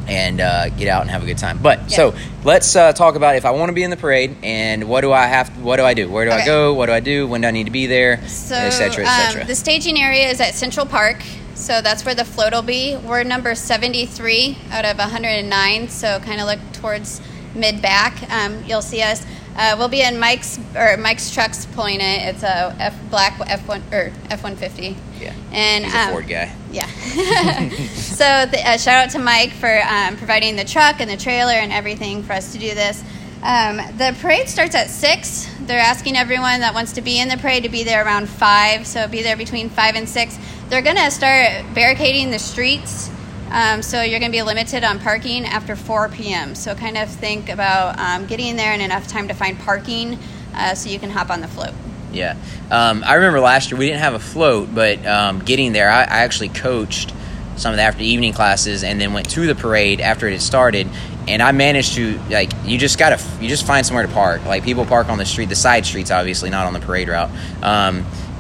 and 0.07 0.41
uh, 0.41 0.69
get 0.69 0.87
out 0.87 1.03
and 1.03 1.11
have 1.11 1.21
a 1.21 1.27
good 1.27 1.37
time. 1.37 1.59
But 1.61 1.81
Yeah. 1.81 1.97
so 1.97 2.15
let's 2.43 2.75
uh, 2.75 2.93
talk 2.93 3.13
about 3.13 3.35
if 3.35 3.45
I 3.45 3.51
want 3.51 3.69
to 3.69 3.73
be 3.73 3.83
in 3.83 3.91
the 3.91 3.95
parade 3.95 4.35
and 4.41 4.89
what 4.89 5.01
do 5.01 5.11
I 5.11 5.27
have? 5.27 5.49
What 5.63 5.77
do 5.77 5.83
I 5.83 5.93
do? 5.93 6.09
Where 6.09 6.25
do 6.25 6.31
I 6.31 6.43
go? 6.43 6.73
What 6.73 6.87
do 6.87 6.93
I 6.93 6.99
do? 6.99 7.27
When 7.27 7.41
do 7.41 7.47
I 7.47 7.51
need 7.51 7.65
to 7.65 7.71
be 7.71 7.85
there? 7.85 8.27
So, 8.27 8.55
et 8.55 8.71
cetera, 8.71 9.05
et 9.07 9.41
um, 9.41 9.47
the 9.47 9.53
staging 9.55 10.01
area 10.01 10.27
is 10.29 10.41
at 10.41 10.55
Central 10.55 10.87
Park, 10.87 11.23
so 11.61 11.81
that's 11.81 12.03
where 12.05 12.15
the 12.15 12.25
float 12.25 12.53
will 12.53 12.61
be. 12.61 12.97
We're 12.97 13.23
number 13.23 13.53
73 13.55 14.57
out 14.71 14.83
of 14.85 14.97
109, 14.97 15.89
so 15.89 16.19
kind 16.19 16.41
of 16.41 16.47
look 16.47 16.59
towards 16.73 17.21
mid 17.55 17.81
back. 17.81 18.29
Um, 18.31 18.63
you'll 18.65 18.81
see 18.81 19.01
us. 19.01 19.25
Uh, 19.55 19.75
we'll 19.77 19.89
be 19.89 20.01
in 20.01 20.17
Mike's 20.17 20.59
or 20.75 20.97
Mike's 20.97 21.29
trucks 21.31 21.65
pulling 21.67 21.99
it. 21.99 22.29
It's 22.29 22.43
a 22.43 22.75
F, 22.79 22.97
black 23.09 23.33
F1 23.33 23.91
or 23.91 24.11
F150. 24.29 24.95
yeah, 25.19 25.33
And 25.51 25.83
he's 25.85 25.93
a 25.93 25.99
um, 25.99 26.09
Ford 26.11 26.27
guy. 26.27 26.55
yeah. 26.71 26.85
so 27.93 28.45
the, 28.49 28.61
uh, 28.65 28.77
shout 28.77 29.05
out 29.05 29.09
to 29.11 29.19
Mike 29.19 29.51
for 29.51 29.81
um, 29.83 30.15
providing 30.17 30.55
the 30.55 30.63
truck 30.63 31.01
and 31.01 31.09
the 31.09 31.17
trailer 31.17 31.53
and 31.53 31.71
everything 31.71 32.23
for 32.23 32.33
us 32.33 32.53
to 32.53 32.59
do 32.59 32.73
this. 32.73 33.03
Um, 33.43 33.77
the 33.97 34.15
parade 34.21 34.47
starts 34.47 34.75
at 34.75 34.89
six. 34.89 35.49
They're 35.61 35.79
asking 35.79 36.15
everyone 36.15 36.61
that 36.61 36.73
wants 36.73 36.93
to 36.93 37.01
be 37.01 37.19
in 37.19 37.27
the 37.27 37.37
parade 37.37 37.63
to 37.63 37.69
be 37.69 37.83
there 37.83 38.05
around 38.05 38.29
five. 38.29 38.85
So 38.87 39.07
be 39.07 39.23
there 39.23 39.35
between 39.35 39.69
five 39.69 39.95
and 39.95 40.07
six. 40.07 40.37
They're 40.71 40.81
going 40.81 40.95
to 40.95 41.12
start 41.12 41.65
barricading 41.73 42.31
the 42.31 42.39
streets. 42.39 43.12
Um, 43.50 43.81
so 43.81 44.03
you're 44.03 44.21
going 44.21 44.31
to 44.31 44.38
be 44.38 44.41
limited 44.41 44.85
on 44.85 45.00
parking 45.00 45.44
after 45.44 45.75
4 45.75 46.07
p.m. 46.07 46.56
So 46.56 46.73
kind 46.75 46.97
of 46.97 47.09
think 47.09 47.50
about 47.50 48.00
um, 48.00 48.25
getting 48.25 48.56
there 48.56 48.73
in 48.73 48.79
enough 48.79 49.06
time 49.06 49.27
to 49.27 49.33
find 49.33 49.59
parking 49.59 50.18
uh, 50.56 50.73
so 50.73 50.89
you 50.89 50.97
can 50.97 51.09
hop 51.09 51.29
on 51.29 51.41
the 51.41 51.50
float. 51.50 51.73
Yeah, 52.13 52.38
um, 52.71 53.03
I 53.06 53.15
remember 53.15 53.41
last 53.41 53.69
year 53.69 53.77
we 53.77 53.88
didn't 53.88 54.00
have 54.00 54.13
a 54.13 54.19
float, 54.19 54.73
but 54.73 55.06
um, 55.06 55.39
getting 55.39 55.73
there, 55.73 55.89
I, 55.89 56.03
I 56.03 56.19
actually 56.19 56.47
coached 56.47 57.13
some 57.57 57.73
of 57.73 57.77
the 57.77 57.83
after 57.83 58.01
evening 58.01 58.31
classes, 58.31 58.85
and 58.85 59.00
then 59.00 59.12
went 59.12 59.29
to 59.31 59.45
the 59.47 59.56
parade 59.56 60.00
after 60.00 60.27
it 60.27 60.31
had 60.31 60.41
started. 60.41 60.88
And 61.27 61.41
I 61.41 61.51
managed 61.51 61.95
to 61.95 62.18
like 62.30 62.51
you 62.63 62.78
just 62.78 62.97
gotta 62.97 63.21
you 63.42 63.49
just 63.49 63.68
find 63.68 63.85
somewhere 63.85 64.07
to 64.07 64.13
park. 64.13 64.45
Like 64.45 64.63
people 64.63 64.85
park 64.85 65.09
on 65.09 65.18
the 65.18 65.25
street, 65.25 65.49
the 65.49 65.56
side 65.56 65.85
streets, 65.85 66.11
obviously 66.11 66.49
not 66.49 66.66
on 66.66 66.73
the 66.73 66.80
parade 66.80 67.09
route. 67.09 67.30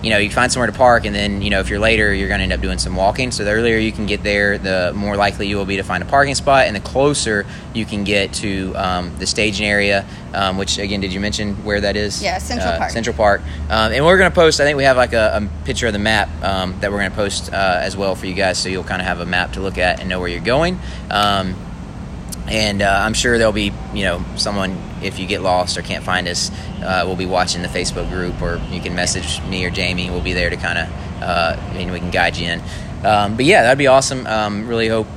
You 0.01 0.09
know, 0.09 0.17
you 0.17 0.31
find 0.31 0.51
somewhere 0.51 0.65
to 0.71 0.75
park, 0.75 1.05
and 1.05 1.13
then 1.13 1.43
you 1.43 1.49
know 1.51 1.59
if 1.59 1.69
you're 1.69 1.79
later, 1.79 2.11
you're 2.13 2.27
going 2.27 2.39
to 2.39 2.43
end 2.43 2.53
up 2.53 2.61
doing 2.61 2.79
some 2.79 2.95
walking. 2.95 3.29
So 3.29 3.45
the 3.45 3.51
earlier 3.51 3.77
you 3.77 3.91
can 3.91 4.07
get 4.07 4.23
there, 4.23 4.57
the 4.57 4.93
more 4.95 5.15
likely 5.15 5.47
you 5.47 5.57
will 5.57 5.65
be 5.65 5.77
to 5.77 5.83
find 5.83 6.01
a 6.01 6.07
parking 6.07 6.33
spot, 6.33 6.65
and 6.65 6.75
the 6.75 6.79
closer 6.79 7.45
you 7.75 7.85
can 7.85 8.03
get 8.03 8.33
to 8.35 8.73
um, 8.75 9.15
the 9.19 9.27
staging 9.27 9.67
area. 9.67 10.05
Um, 10.33 10.57
which 10.57 10.77
again, 10.79 11.01
did 11.01 11.11
you 11.13 11.19
mention 11.19 11.63
where 11.65 11.81
that 11.81 11.95
is? 11.95 12.23
Yeah, 12.23 12.37
Central 12.39 12.69
Uh, 12.73 12.77
Park. 12.77 12.91
Central 12.91 13.15
Park. 13.15 13.41
Um, 13.69 13.91
and 13.91 14.05
we're 14.05 14.17
going 14.17 14.31
to 14.31 14.35
post, 14.35 14.61
I 14.61 14.63
think 14.63 14.77
we 14.77 14.85
have 14.85 14.95
like 14.95 15.11
a, 15.13 15.41
a 15.43 15.65
picture 15.65 15.87
of 15.87 15.93
the 15.93 15.99
map 15.99 16.29
um, 16.41 16.79
that 16.79 16.89
we're 16.89 16.99
going 16.99 17.09
to 17.11 17.15
post 17.17 17.51
uh, 17.51 17.55
as 17.81 17.97
well 17.97 18.15
for 18.15 18.27
you 18.27 18.33
guys 18.33 18.57
so 18.57 18.69
you'll 18.69 18.85
kind 18.85 19.01
of 19.01 19.07
have 19.07 19.19
a 19.19 19.25
map 19.25 19.53
to 19.53 19.59
look 19.59 19.77
at 19.77 19.99
and 19.99 20.07
know 20.07 20.19
where 20.21 20.29
you're 20.29 20.39
going. 20.39 20.79
Um, 21.09 21.53
and 22.47 22.81
uh, 22.81 23.01
I'm 23.05 23.13
sure 23.13 23.37
there'll 23.37 23.51
be, 23.53 23.73
you 23.93 24.03
know, 24.05 24.23
someone, 24.37 24.77
if 25.03 25.19
you 25.19 25.27
get 25.27 25.41
lost 25.41 25.77
or 25.77 25.81
can't 25.81 26.03
find 26.03 26.27
us, 26.27 26.51
uh, 26.83 27.03
we'll 27.05 27.15
be 27.15 27.25
watching 27.25 27.61
the 27.61 27.67
Facebook 27.67 28.09
group 28.09 28.41
or 28.41 28.61
you 28.69 28.81
can 28.81 28.95
message 28.95 29.41
me 29.43 29.65
or 29.65 29.69
Jamie. 29.69 30.09
We'll 30.09 30.21
be 30.21 30.33
there 30.33 30.49
to 30.49 30.55
kind 30.55 30.79
of, 30.79 31.21
uh, 31.21 31.57
I 31.59 31.73
mean, 31.73 31.91
we 31.91 31.99
can 31.99 32.11
guide 32.11 32.37
you 32.37 32.47
in. 32.47 32.61
Um, 33.05 33.35
but 33.35 33.45
yeah, 33.45 33.63
that'd 33.63 33.77
be 33.77 33.87
awesome. 33.87 34.27
Um, 34.27 34.67
really 34.67 34.87
hope 34.87 35.07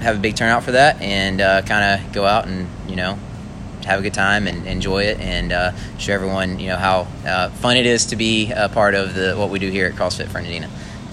have 0.00 0.16
a 0.16 0.20
big 0.20 0.34
turnout 0.34 0.62
for 0.62 0.72
that 0.72 1.00
and 1.02 1.40
uh, 1.40 1.62
kind 1.62 2.00
of 2.00 2.12
go 2.12 2.24
out 2.24 2.46
and, 2.46 2.66
you 2.88 2.96
know, 2.96 3.18
have 3.84 4.00
a 4.00 4.02
good 4.02 4.14
time 4.14 4.46
and 4.46 4.66
enjoy 4.66 5.04
it 5.04 5.18
and 5.20 5.52
uh, 5.52 5.72
show 5.98 6.12
everyone 6.12 6.60
you 6.60 6.68
know 6.68 6.76
how 6.76 7.06
uh, 7.26 7.48
fun 7.50 7.76
it 7.76 7.86
is 7.86 8.06
to 8.06 8.16
be 8.16 8.52
a 8.52 8.68
part 8.68 8.94
of 8.94 9.14
the 9.14 9.34
what 9.34 9.50
we 9.50 9.58
do 9.58 9.70
here 9.70 9.86
at 9.86 9.94
CrossFit 9.94 10.28
Fernandina. 10.28 10.68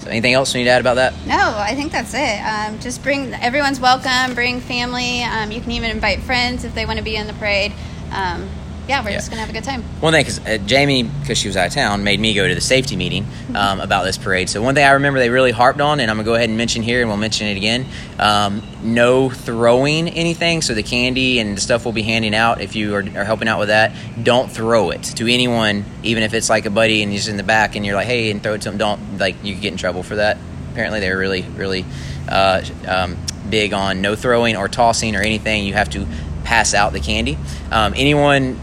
Anything 0.08 0.34
else 0.34 0.54
you 0.54 0.60
need 0.60 0.64
to 0.64 0.70
add 0.70 0.80
about 0.80 0.94
that? 0.94 1.12
No, 1.26 1.54
I 1.56 1.74
think 1.74 1.92
that's 1.92 2.14
it. 2.14 2.40
Um, 2.40 2.78
just 2.80 3.02
bring 3.02 3.34
everyone's 3.34 3.80
welcome. 3.80 4.34
Bring 4.34 4.60
family. 4.60 5.22
Um, 5.22 5.50
you 5.52 5.60
can 5.60 5.72
even 5.72 5.90
invite 5.90 6.20
friends 6.20 6.64
if 6.64 6.74
they 6.74 6.86
want 6.86 6.98
to 6.98 7.04
be 7.04 7.16
in 7.16 7.26
the 7.26 7.34
parade. 7.34 7.72
Um, 8.12 8.48
yeah, 8.88 9.04
we're 9.04 9.10
just 9.12 9.28
gonna 9.30 9.40
have 9.40 9.50
a 9.50 9.52
good 9.52 9.64
time. 9.64 9.82
One 10.00 10.12
thing, 10.12 10.24
because 10.24 10.38
uh, 10.46 10.58
Jamie, 10.66 11.02
because 11.02 11.36
she 11.38 11.46
was 11.48 11.56
out 11.56 11.66
of 11.68 11.74
town, 11.74 12.04
made 12.04 12.18
me 12.18 12.32
go 12.34 12.48
to 12.48 12.54
the 12.54 12.60
safety 12.60 12.96
meeting 12.96 13.24
Mm-hmm. 13.24 13.56
um, 13.56 13.80
about 13.80 14.04
this 14.04 14.18
parade. 14.18 14.48
So 14.50 14.60
one 14.60 14.74
thing 14.74 14.84
I 14.84 14.90
remember 14.92 15.18
they 15.18 15.30
really 15.30 15.52
harped 15.52 15.80
on, 15.80 16.00
and 16.00 16.10
I'm 16.10 16.16
gonna 16.18 16.24
go 16.26 16.34
ahead 16.34 16.48
and 16.50 16.58
mention 16.58 16.82
here, 16.82 17.00
and 17.00 17.08
we'll 17.08 17.16
mention 17.16 17.46
it 17.46 17.56
again: 17.56 17.86
um, 18.18 18.62
no 18.82 19.30
throwing 19.30 20.08
anything. 20.08 20.60
So 20.62 20.74
the 20.74 20.82
candy 20.82 21.38
and 21.38 21.56
the 21.56 21.60
stuff 21.60 21.84
we'll 21.84 21.94
be 21.94 22.02
handing 22.02 22.34
out, 22.34 22.60
if 22.60 22.76
you 22.76 22.94
are, 22.94 23.00
are 23.00 23.24
helping 23.24 23.48
out 23.48 23.58
with 23.58 23.68
that, 23.68 23.92
don't 24.22 24.50
throw 24.50 24.90
it 24.90 25.02
to 25.02 25.32
anyone, 25.32 25.84
even 26.02 26.22
if 26.22 26.34
it's 26.34 26.50
like 26.50 26.66
a 26.66 26.70
buddy 26.70 27.02
and 27.02 27.10
he's 27.10 27.28
in 27.28 27.36
the 27.38 27.42
back, 27.42 27.74
and 27.76 27.86
you're 27.86 27.94
like, 27.94 28.06
hey, 28.06 28.30
and 28.30 28.42
throw 28.42 28.54
it 28.54 28.62
to 28.62 28.70
him. 28.70 28.76
Don't 28.78 29.18
like 29.18 29.36
you 29.42 29.54
get 29.54 29.72
in 29.72 29.78
trouble 29.78 30.02
for 30.02 30.16
that. 30.16 30.36
Apparently, 30.72 31.00
they're 31.00 31.18
really, 31.18 31.42
really 31.42 31.84
uh, 32.28 32.62
um, 32.86 33.16
big 33.48 33.72
on 33.72 34.02
no 34.02 34.14
throwing 34.14 34.56
or 34.56 34.68
tossing 34.68 35.16
or 35.16 35.20
anything. 35.22 35.64
You 35.64 35.72
have 35.74 35.88
to 35.90 36.06
pass 36.44 36.74
out 36.74 36.92
the 36.92 37.00
candy. 37.00 37.38
Um, 37.70 37.94
anyone 37.96 38.58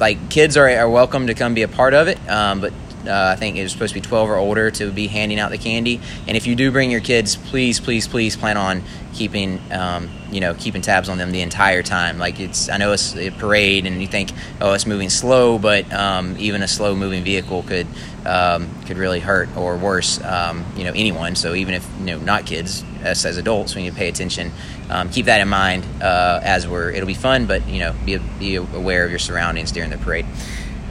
like 0.00 0.30
kids 0.30 0.56
are, 0.56 0.68
are 0.68 0.88
welcome 0.88 1.26
to 1.26 1.34
come 1.34 1.54
be 1.54 1.62
a 1.62 1.68
part 1.68 1.94
of 1.94 2.08
it 2.08 2.18
um, 2.28 2.60
but 2.60 2.72
uh, 3.08 3.32
I 3.32 3.36
think 3.36 3.56
it 3.56 3.62
was 3.62 3.72
supposed 3.72 3.94
to 3.94 4.00
be 4.00 4.06
12 4.06 4.28
or 4.28 4.36
older 4.36 4.70
to 4.72 4.90
be 4.90 5.06
handing 5.06 5.38
out 5.38 5.50
the 5.50 5.58
candy. 5.58 6.00
And 6.26 6.36
if 6.36 6.46
you 6.46 6.54
do 6.54 6.70
bring 6.70 6.90
your 6.90 7.00
kids, 7.00 7.36
please, 7.36 7.80
please, 7.80 8.06
please 8.06 8.36
plan 8.36 8.56
on 8.56 8.82
keeping, 9.14 9.60
um, 9.72 10.10
you 10.30 10.40
know, 10.40 10.54
keeping 10.54 10.82
tabs 10.82 11.08
on 11.08 11.18
them 11.18 11.32
the 11.32 11.40
entire 11.40 11.82
time. 11.82 12.18
Like 12.18 12.38
it's, 12.38 12.68
I 12.68 12.76
know 12.76 12.92
it's 12.92 13.16
a 13.16 13.30
parade, 13.30 13.86
and 13.86 14.00
you 14.00 14.06
think, 14.06 14.30
oh, 14.60 14.74
it's 14.74 14.86
moving 14.86 15.10
slow, 15.10 15.58
but 15.58 15.92
um, 15.92 16.36
even 16.38 16.62
a 16.62 16.68
slow 16.68 16.94
moving 16.94 17.24
vehicle 17.24 17.62
could 17.62 17.86
um, 18.26 18.68
could 18.84 18.98
really 18.98 19.20
hurt 19.20 19.48
or 19.56 19.76
worse, 19.76 20.22
um, 20.22 20.64
you 20.76 20.84
know, 20.84 20.92
anyone. 20.94 21.34
So 21.34 21.54
even 21.54 21.74
if 21.74 21.88
you 21.98 22.06
know 22.06 22.18
not 22.18 22.46
kids, 22.46 22.84
us 23.04 23.24
as 23.24 23.38
adults, 23.38 23.74
we 23.74 23.82
need 23.82 23.90
to 23.90 23.96
pay 23.96 24.08
attention. 24.08 24.52
Um, 24.90 25.08
keep 25.08 25.26
that 25.26 25.40
in 25.40 25.48
mind 25.48 25.84
uh, 26.02 26.40
as 26.42 26.68
we're. 26.68 26.90
It'll 26.90 27.06
be 27.06 27.14
fun, 27.14 27.46
but 27.46 27.66
you 27.68 27.80
know, 27.80 27.94
be 28.04 28.18
be 28.38 28.56
aware 28.56 29.04
of 29.04 29.10
your 29.10 29.18
surroundings 29.18 29.72
during 29.72 29.90
the 29.90 29.98
parade. 29.98 30.26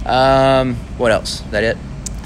Um, 0.05 0.75
what 0.97 1.11
else? 1.11 1.41
Is 1.41 1.51
that 1.51 1.63
it 1.63 1.77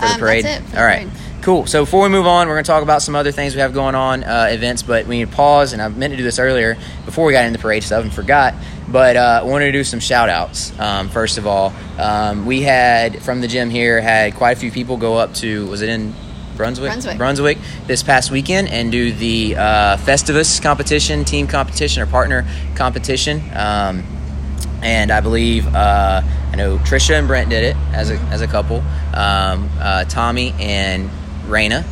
for 0.01 0.07
the 0.07 0.13
Um, 0.13 0.19
parade? 0.19 0.45
that's 0.45 0.59
it 0.61 0.63
for 0.65 0.71
the 0.71 0.79
All 0.79 0.85
right. 0.85 1.07
parade. 1.07 1.11
Cool. 1.41 1.65
So 1.65 1.83
before 1.83 2.03
we 2.03 2.09
move 2.09 2.27
on, 2.27 2.47
we're 2.47 2.53
going 2.53 2.63
to 2.65 2.67
talk 2.67 2.83
about 2.83 3.01
some 3.01 3.15
other 3.15 3.31
things 3.31 3.55
we 3.55 3.61
have 3.61 3.73
going 3.73 3.95
on, 3.95 4.23
uh, 4.23 4.49
events, 4.51 4.83
but 4.83 5.07
we 5.07 5.17
need 5.19 5.31
to 5.31 5.35
pause. 5.35 5.73
And 5.73 5.81
I 5.81 5.87
meant 5.87 6.11
to 6.13 6.17
do 6.17 6.21
this 6.23 6.37
earlier 6.37 6.77
before 7.05 7.25
we 7.25 7.33
got 7.33 7.45
into 7.45 7.57
the 7.57 7.61
parade 7.61 7.83
stuff 7.83 8.03
and 8.03 8.13
forgot. 8.13 8.53
But 8.87 9.15
uh, 9.15 9.39
I 9.41 9.45
wanted 9.47 9.65
to 9.65 9.71
do 9.71 9.83
some 9.83 9.99
shout 9.99 10.29
outs. 10.29 10.71
Um, 10.79 11.09
first 11.09 11.39
of 11.39 11.47
all, 11.47 11.73
um, 11.97 12.45
we 12.45 12.61
had 12.61 13.23
from 13.23 13.41
the 13.41 13.47
gym 13.47 13.71
here 13.71 14.01
had 14.01 14.35
quite 14.35 14.51
a 14.55 14.59
few 14.59 14.69
people 14.69 14.97
go 14.97 15.17
up 15.17 15.33
to 15.35 15.65
was 15.67 15.81
it 15.81 15.89
in 15.89 16.13
Brunswick? 16.57 16.89
Brunswick. 16.91 17.17
Brunswick 17.17 17.57
this 17.87 18.03
past 18.03 18.29
weekend 18.29 18.67
and 18.69 18.91
do 18.91 19.11
the 19.11 19.55
uh, 19.55 19.97
Festivus 19.97 20.61
competition, 20.61 21.25
team 21.25 21.47
competition 21.47 22.03
or 22.03 22.05
partner 22.05 22.45
competition. 22.75 23.41
Um, 23.55 24.03
and 24.81 25.11
I 25.11 25.19
believe 25.21 25.67
uh, 25.73 26.21
I 26.51 26.55
know 26.55 26.77
Trisha 26.79 27.17
and 27.17 27.27
Brent 27.27 27.49
did 27.49 27.63
it 27.63 27.75
as 27.93 28.09
a 28.11 28.15
as 28.31 28.41
a 28.41 28.47
couple. 28.47 28.77
Um, 29.13 29.69
uh, 29.79 30.05
Tommy 30.05 30.53
and 30.59 31.09
Raina, 31.47 31.85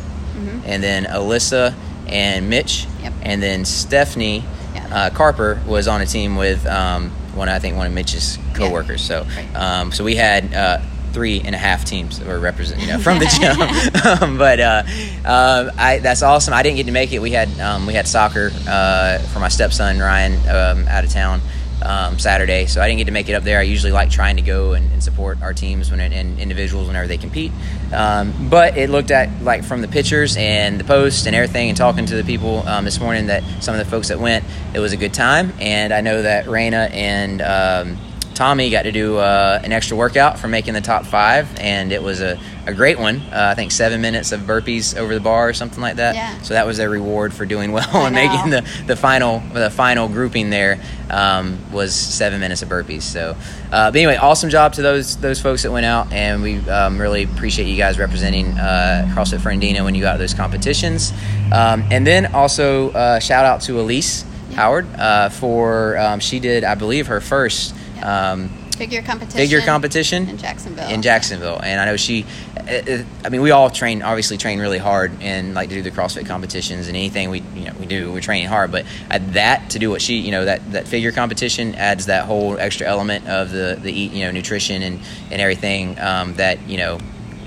and 0.64 0.82
then 0.82 1.04
Alyssa 1.04 1.74
and 2.08 2.48
Mitch, 2.50 2.86
Mm-hmm. 2.86 3.04
Yep. 3.04 3.12
and 3.22 3.42
then 3.42 3.64
Stephanie 3.64 4.44
Yeah. 4.74 4.86
uh, 4.94 5.10
Carper 5.10 5.60
was 5.66 5.88
on 5.88 6.00
a 6.00 6.06
team 6.06 6.36
with 6.36 6.66
um, 6.66 7.10
one 7.34 7.48
I 7.48 7.58
think 7.58 7.76
one 7.76 7.86
of 7.86 7.92
Mitch's 7.92 8.38
coworkers. 8.54 9.02
So 9.02 9.24
Right. 9.36 9.56
um, 9.56 9.92
so 9.92 10.04
we 10.04 10.16
had. 10.16 10.52
Uh, 10.54 10.78
Three 11.12 11.40
and 11.44 11.56
a 11.56 11.58
half 11.58 11.84
teams 11.84 12.20
that 12.20 12.28
were 12.28 12.38
represent, 12.38 12.80
you 12.82 12.86
know, 12.86 13.00
from 13.00 13.18
the 13.18 13.26
gym. 13.26 14.30
um, 14.30 14.38
but 14.38 14.60
uh, 14.60 14.84
um, 15.24 15.72
I, 15.76 15.98
that's 16.00 16.22
awesome. 16.22 16.54
I 16.54 16.62
didn't 16.62 16.76
get 16.76 16.86
to 16.86 16.92
make 16.92 17.12
it. 17.12 17.18
We 17.20 17.32
had 17.32 17.48
um, 17.58 17.84
we 17.86 17.94
had 17.94 18.06
soccer 18.06 18.52
uh, 18.68 19.18
for 19.18 19.40
my 19.40 19.48
stepson 19.48 19.98
Ryan 19.98 20.34
um, 20.48 20.86
out 20.86 21.02
of 21.02 21.10
town, 21.10 21.40
um, 21.82 22.18
Saturday, 22.18 22.66
so 22.66 22.80
I 22.80 22.88
didn't 22.88 22.98
get 22.98 23.04
to 23.06 23.12
make 23.12 23.28
it 23.28 23.34
up 23.34 23.42
there. 23.42 23.58
I 23.58 23.62
usually 23.62 23.92
like 23.92 24.10
trying 24.10 24.36
to 24.36 24.42
go 24.42 24.72
and, 24.72 24.90
and 24.92 25.02
support 25.02 25.40
our 25.42 25.52
teams 25.52 25.90
when 25.90 26.00
and 26.00 26.38
individuals 26.38 26.86
whenever 26.86 27.06
they 27.06 27.18
compete. 27.18 27.52
Um, 27.92 28.48
but 28.48 28.76
it 28.76 28.90
looked 28.90 29.10
at 29.10 29.42
like 29.42 29.64
from 29.64 29.80
the 29.80 29.88
pictures 29.88 30.36
and 30.36 30.78
the 30.78 30.84
posts 30.84 31.26
and 31.26 31.36
everything, 31.36 31.68
and 31.68 31.76
talking 31.76 32.06
to 32.06 32.16
the 32.16 32.24
people 32.24 32.66
um, 32.68 32.84
this 32.84 33.00
morning 33.00 33.26
that 33.26 33.42
some 33.60 33.74
of 33.74 33.84
the 33.84 33.90
folks 33.90 34.08
that 34.08 34.18
went, 34.18 34.44
it 34.74 34.78
was 34.78 34.92
a 34.92 34.96
good 34.96 35.14
time. 35.14 35.52
And 35.60 35.92
I 35.92 36.00
know 36.00 36.22
that 36.22 36.46
Raina 36.46 36.90
and 36.90 37.42
um, 37.42 37.98
Tommy 38.40 38.70
got 38.70 38.84
to 38.84 38.90
do 38.90 39.18
uh, 39.18 39.60
an 39.62 39.70
extra 39.70 39.98
workout 39.98 40.38
for 40.38 40.48
making 40.48 40.72
the 40.72 40.80
top 40.80 41.04
five, 41.04 41.46
and 41.58 41.92
it 41.92 42.02
was 42.02 42.22
a, 42.22 42.40
a 42.66 42.72
great 42.72 42.98
one. 42.98 43.16
Uh, 43.16 43.50
I 43.52 43.54
think 43.54 43.70
seven 43.70 44.00
minutes 44.00 44.32
of 44.32 44.40
burpees 44.40 44.96
over 44.96 45.12
the 45.12 45.20
bar 45.20 45.50
or 45.50 45.52
something 45.52 45.82
like 45.82 45.96
that. 45.96 46.14
Yeah. 46.14 46.40
So 46.40 46.54
that 46.54 46.64
was 46.64 46.78
their 46.78 46.88
reward 46.88 47.34
for 47.34 47.44
doing 47.44 47.70
well 47.72 48.06
and 48.06 48.14
making 48.14 48.48
the, 48.48 48.66
the 48.86 48.96
final 48.96 49.40
the 49.52 49.68
final 49.68 50.08
grouping 50.08 50.48
there 50.48 50.80
um, 51.10 51.70
was 51.70 51.94
seven 51.94 52.40
minutes 52.40 52.62
of 52.62 52.70
burpees. 52.70 53.02
So, 53.02 53.36
uh, 53.72 53.90
but 53.90 53.96
anyway, 53.96 54.16
awesome 54.16 54.48
job 54.48 54.72
to 54.72 54.80
those 54.80 55.18
those 55.18 55.38
folks 55.38 55.64
that 55.64 55.70
went 55.70 55.84
out, 55.84 56.10
and 56.10 56.40
we 56.40 56.66
um, 56.70 56.98
really 56.98 57.24
appreciate 57.24 57.66
you 57.66 57.76
guys 57.76 57.98
representing 57.98 58.58
uh, 58.58 59.06
CrossFit 59.14 59.42
Fernandina 59.42 59.84
when 59.84 59.94
you 59.94 60.00
got 60.00 60.16
those 60.16 60.32
competitions. 60.32 61.12
Um, 61.52 61.84
and 61.90 62.06
then 62.06 62.32
also 62.34 62.90
uh, 62.92 63.18
shout 63.18 63.44
out 63.44 63.60
to 63.62 63.78
Elise 63.78 64.24
Howard 64.52 64.86
uh, 64.94 65.28
for 65.28 65.96
um, 65.98 66.20
she 66.20 66.40
did 66.40 66.64
I 66.64 66.74
believe 66.74 67.06
her 67.08 67.20
first. 67.20 67.74
Um, 68.02 68.50
Figure 68.76 69.02
competition. 69.02 69.38
figure 69.38 69.60
competition 69.60 70.26
in 70.26 70.38
Jacksonville. 70.38 70.88
in 70.88 71.02
Jacksonville, 71.02 71.60
and 71.62 71.78
I 71.78 71.84
know 71.84 71.96
she. 71.98 72.24
uh, 72.56 72.60
uh, 72.62 73.04
I 73.22 73.28
mean, 73.28 73.42
we 73.42 73.50
all 73.50 73.68
train 73.68 74.00
obviously 74.00 74.38
train 74.38 74.58
really 74.58 74.78
hard 74.78 75.12
and 75.20 75.52
like 75.52 75.68
to 75.68 75.74
do 75.74 75.82
the 75.82 75.90
CrossFit 75.90 76.24
competitions 76.24 76.88
and 76.88 76.96
anything 76.96 77.28
we 77.28 77.42
you 77.54 77.66
know 77.66 77.74
we 77.78 77.84
do 77.84 78.10
we're 78.10 78.22
training 78.22 78.48
hard. 78.48 78.72
But 78.72 78.86
at 79.10 79.34
that 79.34 79.68
to 79.70 79.78
do 79.78 79.90
what 79.90 80.00
she 80.00 80.16
you 80.16 80.30
know 80.30 80.46
that 80.46 80.72
that 80.72 80.88
figure 80.88 81.12
competition 81.12 81.74
adds 81.74 82.06
that 82.06 82.24
whole 82.24 82.58
extra 82.58 82.86
element 82.86 83.28
of 83.28 83.50
the 83.50 83.78
the 83.78 83.92
eat 83.92 84.12
you 84.12 84.24
know 84.24 84.30
nutrition 84.30 84.80
and 84.80 84.98
and 85.30 85.42
everything 85.42 86.00
um, 86.00 86.34
that 86.36 86.66
you 86.66 86.78
know. 86.78 86.98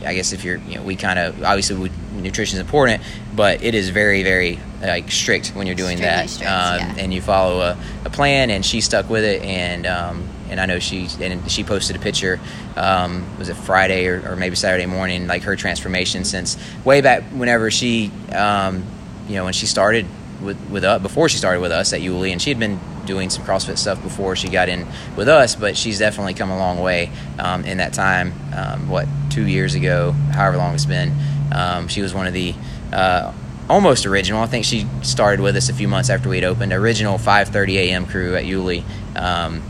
I 0.05 0.13
guess 0.13 0.33
if 0.33 0.43
you're, 0.43 0.57
you 0.57 0.75
know, 0.75 0.83
we 0.83 0.95
kind 0.95 1.19
of 1.19 1.43
obviously 1.43 1.77
we, 1.77 1.91
nutrition 2.21 2.57
is 2.57 2.61
important, 2.61 3.01
but 3.35 3.63
it 3.63 3.75
is 3.75 3.89
very, 3.89 4.23
very 4.23 4.59
like 4.81 5.11
strict 5.11 5.49
when 5.49 5.67
you're 5.67 5.75
doing 5.75 5.99
Extremely 5.99 6.15
that, 6.15 6.29
strict, 6.29 6.51
um, 6.51 6.79
yeah. 6.79 7.03
and 7.03 7.13
you 7.13 7.21
follow 7.21 7.61
a, 7.61 7.77
a 8.05 8.09
plan. 8.09 8.49
And 8.49 8.65
she 8.65 8.81
stuck 8.81 9.09
with 9.09 9.23
it, 9.23 9.41
and 9.41 9.85
um, 9.85 10.27
and 10.49 10.59
I 10.59 10.65
know 10.65 10.79
she 10.79 11.07
and 11.19 11.49
she 11.49 11.63
posted 11.63 11.95
a 11.95 11.99
picture. 11.99 12.39
Um, 12.75 13.25
was 13.37 13.49
it 13.49 13.55
Friday 13.55 14.07
or, 14.07 14.31
or 14.31 14.35
maybe 14.35 14.55
Saturday 14.55 14.85
morning? 14.85 15.27
Like 15.27 15.43
her 15.43 15.55
transformation 15.55 16.25
since 16.25 16.57
way 16.85 17.01
back 17.01 17.23
whenever 17.23 17.71
she, 17.71 18.11
um, 18.33 18.83
you 19.27 19.35
know, 19.35 19.45
when 19.45 19.53
she 19.53 19.65
started 19.65 20.05
with 20.41 20.59
with 20.69 20.83
us 20.83 21.01
before 21.01 21.29
she 21.29 21.37
started 21.37 21.61
with 21.61 21.71
us 21.71 21.93
at 21.93 22.01
Yulee, 22.01 22.31
and 22.31 22.41
she 22.41 22.49
had 22.49 22.59
been 22.59 22.79
doing 23.05 23.29
some 23.29 23.43
CrossFit 23.43 23.77
stuff 23.77 24.01
before 24.01 24.35
she 24.35 24.47
got 24.47 24.69
in 24.69 24.87
with 25.17 25.27
us, 25.27 25.55
but 25.55 25.75
she's 25.75 25.99
definitely 25.99 26.33
come 26.33 26.49
a 26.49 26.57
long 26.57 26.79
way 26.79 27.11
um, 27.39 27.65
in 27.65 27.77
that 27.77 27.93
time. 27.93 28.33
Um, 28.55 28.89
what 28.89 29.07
two 29.33 29.47
years 29.47 29.73
ago, 29.73 30.11
however 30.11 30.57
long 30.57 30.75
it's 30.75 30.85
been, 30.85 31.11
um, 31.51 31.87
she 31.87 32.01
was 32.01 32.13
one 32.13 32.27
of 32.27 32.33
the 32.33 32.53
uh, 32.91 33.33
almost 33.69 34.05
original. 34.05 34.41
I 34.41 34.45
think 34.45 34.63
she 34.63 34.87
started 35.01 35.41
with 35.41 35.55
us 35.55 35.69
a 35.69 35.73
few 35.73 35.87
months 35.87 36.09
after 36.09 36.29
we'd 36.29 36.43
opened. 36.43 36.71
Original 36.71 37.17
5:30 37.17 37.75
a.m. 37.75 38.05
crew 38.05 38.35
at 38.35 38.45
Yulee, 38.45 38.83
um, 39.15 39.61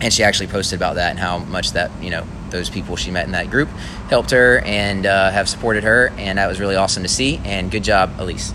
and 0.00 0.12
she 0.12 0.24
actually 0.24 0.48
posted 0.48 0.78
about 0.78 0.96
that 0.96 1.10
and 1.10 1.18
how 1.18 1.38
much 1.38 1.72
that 1.72 1.90
you 2.02 2.10
know 2.10 2.26
those 2.50 2.68
people 2.68 2.96
she 2.96 3.10
met 3.10 3.24
in 3.24 3.32
that 3.32 3.50
group 3.50 3.68
helped 4.10 4.30
her 4.30 4.58
and 4.60 5.06
uh, 5.06 5.30
have 5.30 5.48
supported 5.48 5.84
her, 5.84 6.12
and 6.18 6.38
that 6.38 6.48
was 6.48 6.60
really 6.60 6.76
awesome 6.76 7.02
to 7.02 7.08
see. 7.08 7.40
And 7.44 7.70
good 7.70 7.84
job, 7.84 8.10
Elise. 8.18 8.52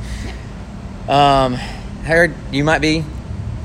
Um, 1.07 1.53
I 1.53 2.09
heard 2.09 2.35
you 2.51 2.63
might 2.63 2.79
be, 2.79 3.03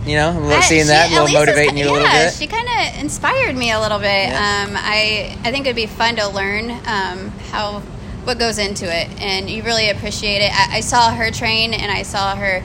you 0.06 0.16
know, 0.16 0.30
little- 0.32 0.62
seeing 0.62 0.86
that, 0.88 1.08
she- 1.08 1.16
a 1.16 1.22
little 1.22 1.36
Elisa's 1.36 1.46
motivating 1.46 1.74
ki- 1.74 1.80
you 1.82 1.90
a 1.90 1.92
little 1.92 2.08
yeah, 2.08 2.24
bit. 2.26 2.34
She 2.34 2.46
kind 2.46 2.68
of 2.68 3.00
inspired 3.00 3.54
me 3.56 3.70
a 3.72 3.80
little 3.80 3.98
bit. 3.98 4.28
Yeah. 4.28 4.64
Um, 4.68 4.76
I 4.76 5.36
I 5.44 5.50
think 5.50 5.66
it'd 5.66 5.76
be 5.76 5.86
fun 5.86 6.16
to 6.16 6.28
learn 6.28 6.70
um, 6.86 7.30
how 7.50 7.80
what 8.24 8.38
goes 8.38 8.58
into 8.58 8.84
it, 8.84 9.08
and 9.20 9.50
you 9.50 9.62
really 9.64 9.90
appreciate 9.90 10.38
it. 10.42 10.52
I, 10.52 10.76
I 10.78 10.80
saw 10.80 11.10
her 11.12 11.30
train, 11.30 11.74
and 11.74 11.90
I 11.90 12.02
saw 12.02 12.36
her 12.36 12.62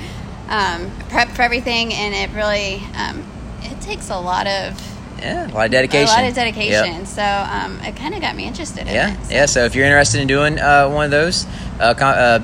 um, 0.49 0.91
prep 1.09 1.29
for 1.29 1.41
everything, 1.41 1.93
and 1.93 2.13
it 2.13 2.35
really 2.35 2.81
um, 2.95 3.23
it 3.63 3.79
takes 3.81 4.09
a 4.09 4.17
lot 4.19 4.47
of 4.47 4.79
yeah, 5.19 5.47
a 5.47 5.53
lot 5.53 5.65
of 5.65 5.71
dedication. 5.71 6.07
a 6.09 6.21
lot 6.21 6.25
of 6.29 6.35
dedication. 6.35 6.93
Yep. 6.99 7.07
So 7.07 7.23
um, 7.23 7.79
it 7.81 7.95
kind 7.95 8.13
of 8.13 8.21
got 8.21 8.35
me 8.35 8.45
interested 8.45 8.87
in 8.87 8.93
Yeah, 8.93 9.13
it. 9.13 9.25
so. 9.25 9.33
yeah. 9.33 9.45
So 9.47 9.65
if 9.65 9.73
you're 9.75 9.85
interested 9.85 10.21
in 10.21 10.27
doing 10.27 10.59
uh, 10.59 10.89
one 10.89 11.05
of 11.05 11.11
those 11.11 11.45
uh, 11.79 11.93
uh, 11.99 12.39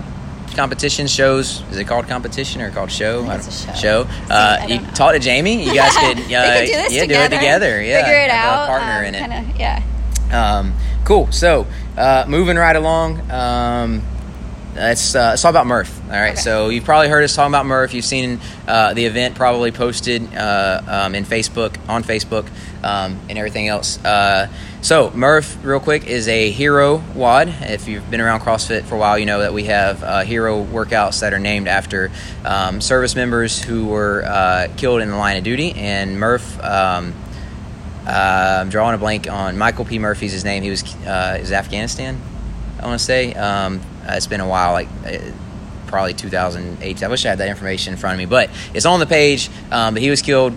competition 0.54 1.08
shows, 1.08 1.62
is 1.72 1.78
it 1.78 1.86
called 1.86 2.08
competition 2.08 2.62
or 2.62 2.72
called 2.72 2.92
show? 2.92 3.24
I 3.26 3.34
I 3.34 3.36
it's 3.36 3.48
a 3.48 3.68
show. 3.68 4.06
Show. 4.06 4.10
Uh, 4.30 4.66
you 4.68 4.80
know. 4.80 4.88
talk 4.92 5.14
to 5.14 5.20
Jamie. 5.20 5.64
You 5.64 5.74
guys 5.74 5.96
could, 5.96 6.18
uh, 6.34 6.60
could 6.60 6.66
do 6.66 6.74
this 6.74 6.94
yeah, 6.94 7.02
together. 7.02 7.30
do 7.30 7.36
it 7.36 7.38
together. 7.40 7.84
Yeah, 7.84 8.04
figure 8.04 8.20
it 8.20 8.30
out. 8.30 8.68
Partner 8.68 9.00
um, 9.00 9.06
in 9.06 9.16
it. 9.16 9.20
Kinda, 9.20 9.60
yeah. 9.60 9.84
Um, 10.32 10.74
cool. 11.06 11.32
So, 11.32 11.68
uh, 11.98 12.26
moving 12.28 12.58
right 12.58 12.76
along. 12.76 13.20
Um, 13.32 14.02
let's, 14.76 15.16
uh, 15.16 15.30
let's 15.30 15.42
talk 15.42 15.52
about 15.52 15.68
Murph. 15.68 16.02
All 16.06 16.12
right. 16.12 16.32
Okay. 16.32 16.36
So 16.36 16.70
you've 16.70 16.84
probably 16.84 17.10
heard 17.10 17.24
us 17.24 17.36
talking 17.36 17.52
about 17.52 17.66
Murph. 17.66 17.94
You've 17.94 18.06
seen 18.06 18.40
uh, 18.68 18.94
the 18.94 19.06
event 19.06 19.36
probably 19.36 19.72
posted 19.72 20.34
uh, 20.36 20.82
um, 20.88 21.16
in 21.16 21.26
Facebook, 21.26 21.78
on 21.90 22.04
Facebook, 22.04 22.48
um, 22.84 23.20
and 23.30 23.38
everything 23.38 23.68
else. 23.68 24.04
Uh, 24.04 24.48
so 24.82 25.12
Murph, 25.12 25.64
real 25.64 25.80
quick, 25.80 26.08
is 26.08 26.28
a 26.28 26.52
hero 26.52 26.98
WOD. 27.16 27.48
If 27.62 27.88
you've 27.88 28.10
been 28.12 28.22
around 28.22 28.42
CrossFit 28.42 28.84
for 28.84 28.96
a 28.96 29.00
while, 29.00 29.18
you 29.18 29.26
know 29.26 29.40
that 29.40 29.54
we 29.54 29.66
have 29.66 30.04
uh, 30.04 30.22
hero 30.24 30.64
workouts 30.64 31.22
that 31.22 31.34
are 31.34 31.40
named 31.40 31.68
after 31.68 32.12
um, 32.44 32.82
service 32.82 33.16
members 33.16 33.62
who 33.62 33.86
were 33.86 34.24
uh, 34.26 34.68
killed 34.78 35.02
in 35.02 35.10
the 35.10 35.18
line 35.18 35.38
of 35.38 35.44
duty. 35.44 35.74
And 35.74 36.20
Murph. 36.20 36.62
Um, 36.64 37.14
uh, 38.06 38.60
I'm 38.60 38.70
drawing 38.70 38.96
a 38.96 38.98
blank 38.98 39.30
on 39.30 39.58
Michael 39.58 39.86
P. 39.86 39.98
Murphy's 39.98 40.34
his 40.34 40.44
name. 40.44 40.62
He 40.62 40.70
was 40.70 40.84
uh, 41.06 41.38
is 41.40 41.54
Afghanistan. 41.54 42.20
I 42.80 42.86
want 42.86 43.00
to 43.00 43.06
say 43.06 43.34
um, 43.34 43.80
uh, 44.08 44.14
it's 44.14 44.28
been 44.28 44.42
a 44.42 44.48
while, 44.48 44.74
like 44.74 44.88
uh, 45.06 45.20
probably 45.88 46.14
2008. 46.14 47.04
I 47.04 47.08
wish 47.08 47.26
I 47.26 47.30
had 47.30 47.38
that 47.38 47.50
information 47.50 47.94
in 47.94 48.00
front 48.00 48.16
of 48.16 48.18
me, 48.20 48.26
but 48.26 48.50
it's 48.74 48.86
on 48.86 49.00
the 49.00 49.06
page. 49.06 49.50
Um, 49.72 49.94
but 49.94 50.02
he 50.02 50.10
was 50.10 50.22
killed 50.22 50.54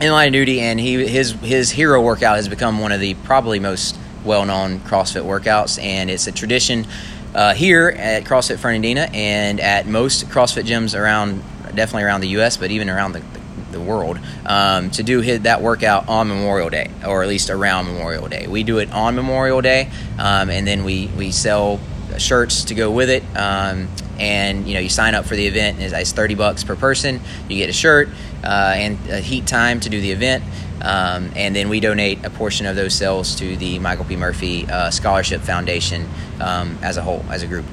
in 0.00 0.10
line 0.10 0.28
of 0.28 0.32
duty, 0.32 0.60
and 0.60 0.80
he 0.80 1.06
his 1.06 1.32
his 1.32 1.70
hero 1.70 2.00
workout 2.02 2.36
has 2.36 2.48
become 2.48 2.78
one 2.78 2.92
of 2.92 3.00
the 3.00 3.14
probably 3.14 3.58
most 3.58 3.96
well 4.24 4.44
known 4.44 4.80
CrossFit 4.80 5.24
workouts, 5.24 5.82
and 5.82 6.10
it's 6.10 6.26
a 6.26 6.32
tradition 6.32 6.86
uh, 7.34 7.54
here 7.54 7.88
at 7.88 8.24
CrossFit 8.24 8.58
Fernandina 8.58 9.08
and 9.12 9.60
at 9.60 9.86
most 9.86 10.28
CrossFit 10.28 10.64
gyms 10.64 10.98
around, 10.98 11.42
definitely 11.74 12.04
around 12.04 12.20
the 12.20 12.28
U.S., 12.28 12.56
but 12.56 12.70
even 12.70 12.90
around 12.90 13.12
the, 13.12 13.22
the 13.70 13.80
world, 13.80 14.18
um, 14.44 14.90
to 14.90 15.02
do 15.02 15.20
hit 15.20 15.44
that 15.44 15.62
workout 15.62 16.08
on 16.08 16.28
Memorial 16.28 16.68
Day, 16.68 16.90
or 17.06 17.22
at 17.22 17.28
least 17.28 17.50
around 17.50 17.86
Memorial 17.86 18.28
Day. 18.28 18.46
We 18.46 18.62
do 18.62 18.78
it 18.78 18.90
on 18.92 19.14
Memorial 19.14 19.60
Day, 19.60 19.90
um, 20.18 20.50
and 20.50 20.66
then 20.66 20.84
we 20.84 21.08
we 21.16 21.32
sell 21.32 21.80
shirts 22.18 22.64
to 22.64 22.74
go 22.74 22.90
with 22.90 23.10
it. 23.10 23.22
Um, 23.36 23.88
and 24.18 24.66
you 24.66 24.74
know, 24.74 24.80
you 24.80 24.88
sign 24.88 25.14
up 25.14 25.24
for 25.24 25.36
the 25.36 25.46
event. 25.46 25.78
It's, 25.80 26.12
thirty 26.12 26.34
bucks 26.34 26.64
per 26.64 26.76
person. 26.76 27.20
You 27.48 27.56
get 27.56 27.70
a 27.70 27.72
shirt 27.72 28.08
uh, 28.44 28.74
and 28.76 28.98
a 29.10 29.20
heat 29.20 29.46
time 29.46 29.80
to 29.80 29.88
do 29.88 30.00
the 30.00 30.12
event. 30.12 30.44
Um, 30.82 31.30
and 31.36 31.54
then 31.54 31.68
we 31.68 31.78
donate 31.78 32.24
a 32.24 32.30
portion 32.30 32.66
of 32.66 32.74
those 32.74 32.92
sales 32.92 33.36
to 33.36 33.56
the 33.56 33.78
Michael 33.78 34.04
P. 34.04 34.16
Murphy 34.16 34.68
uh, 34.68 34.90
Scholarship 34.90 35.40
Foundation 35.40 36.08
um, 36.40 36.76
as 36.82 36.96
a 36.96 37.02
whole, 37.02 37.24
as 37.30 37.42
a 37.44 37.46
group. 37.46 37.64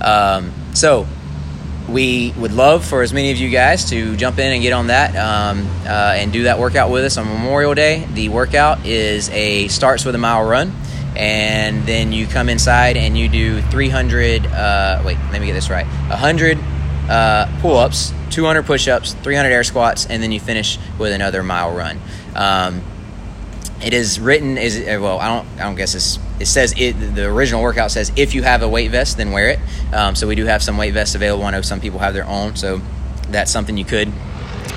Um, 0.00 0.52
so 0.74 1.06
we 1.88 2.34
would 2.36 2.52
love 2.52 2.84
for 2.84 3.02
as 3.02 3.12
many 3.12 3.30
of 3.30 3.36
you 3.36 3.50
guys 3.50 3.88
to 3.90 4.16
jump 4.16 4.38
in 4.38 4.52
and 4.52 4.62
get 4.62 4.72
on 4.72 4.88
that 4.88 5.14
um, 5.14 5.64
uh, 5.84 6.14
and 6.16 6.32
do 6.32 6.44
that 6.44 6.58
workout 6.58 6.90
with 6.90 7.04
us 7.04 7.16
on 7.16 7.26
Memorial 7.28 7.74
Day. 7.74 8.06
The 8.14 8.28
workout 8.28 8.84
is 8.84 9.30
a 9.30 9.68
starts 9.68 10.04
with 10.04 10.16
a 10.16 10.18
mile 10.18 10.44
run, 10.44 10.72
and 11.16 11.84
then 11.86 12.12
you 12.12 12.26
come 12.26 12.48
inside 12.48 12.96
and 12.96 13.16
you 13.16 13.28
do 13.28 13.62
300. 13.62 14.46
Uh, 14.46 15.02
wait, 15.04 15.18
let 15.32 15.40
me 15.40 15.46
get 15.46 15.54
this 15.54 15.70
right. 15.70 15.86
100 15.86 16.58
uh, 17.08 17.58
pull 17.60 17.76
ups, 17.76 18.12
200 18.30 18.64
push 18.64 18.88
ups, 18.88 19.14
300 19.14 19.48
air 19.48 19.64
squats, 19.64 20.06
and 20.06 20.22
then 20.22 20.32
you 20.32 20.40
finish 20.40 20.78
with 20.98 21.12
another 21.12 21.42
mile 21.42 21.74
run. 21.74 22.00
Um, 22.34 22.82
it 23.82 23.92
is 23.92 24.18
written 24.18 24.56
is 24.56 24.78
uh, 24.78 24.98
well. 25.00 25.18
I 25.18 25.28
don't. 25.28 25.46
I 25.60 25.64
don't 25.64 25.74
guess 25.74 25.94
it's, 25.94 26.18
it 26.40 26.46
says 26.46 26.74
it. 26.78 26.92
The 26.92 27.26
original 27.26 27.62
workout 27.62 27.90
says 27.90 28.10
if 28.16 28.34
you 28.34 28.42
have 28.42 28.62
a 28.62 28.68
weight 28.68 28.90
vest, 28.90 29.18
then 29.18 29.32
wear 29.32 29.50
it. 29.50 29.60
Um, 29.92 30.14
so 30.14 30.26
we 30.26 30.34
do 30.34 30.46
have 30.46 30.62
some 30.62 30.78
weight 30.78 30.94
vests 30.94 31.14
available. 31.14 31.44
I 31.44 31.50
know 31.50 31.60
some 31.60 31.80
people 31.80 31.98
have 31.98 32.14
their 32.14 32.26
own, 32.26 32.56
so 32.56 32.80
that's 33.28 33.50
something 33.50 33.76
you 33.76 33.84
could. 33.84 34.10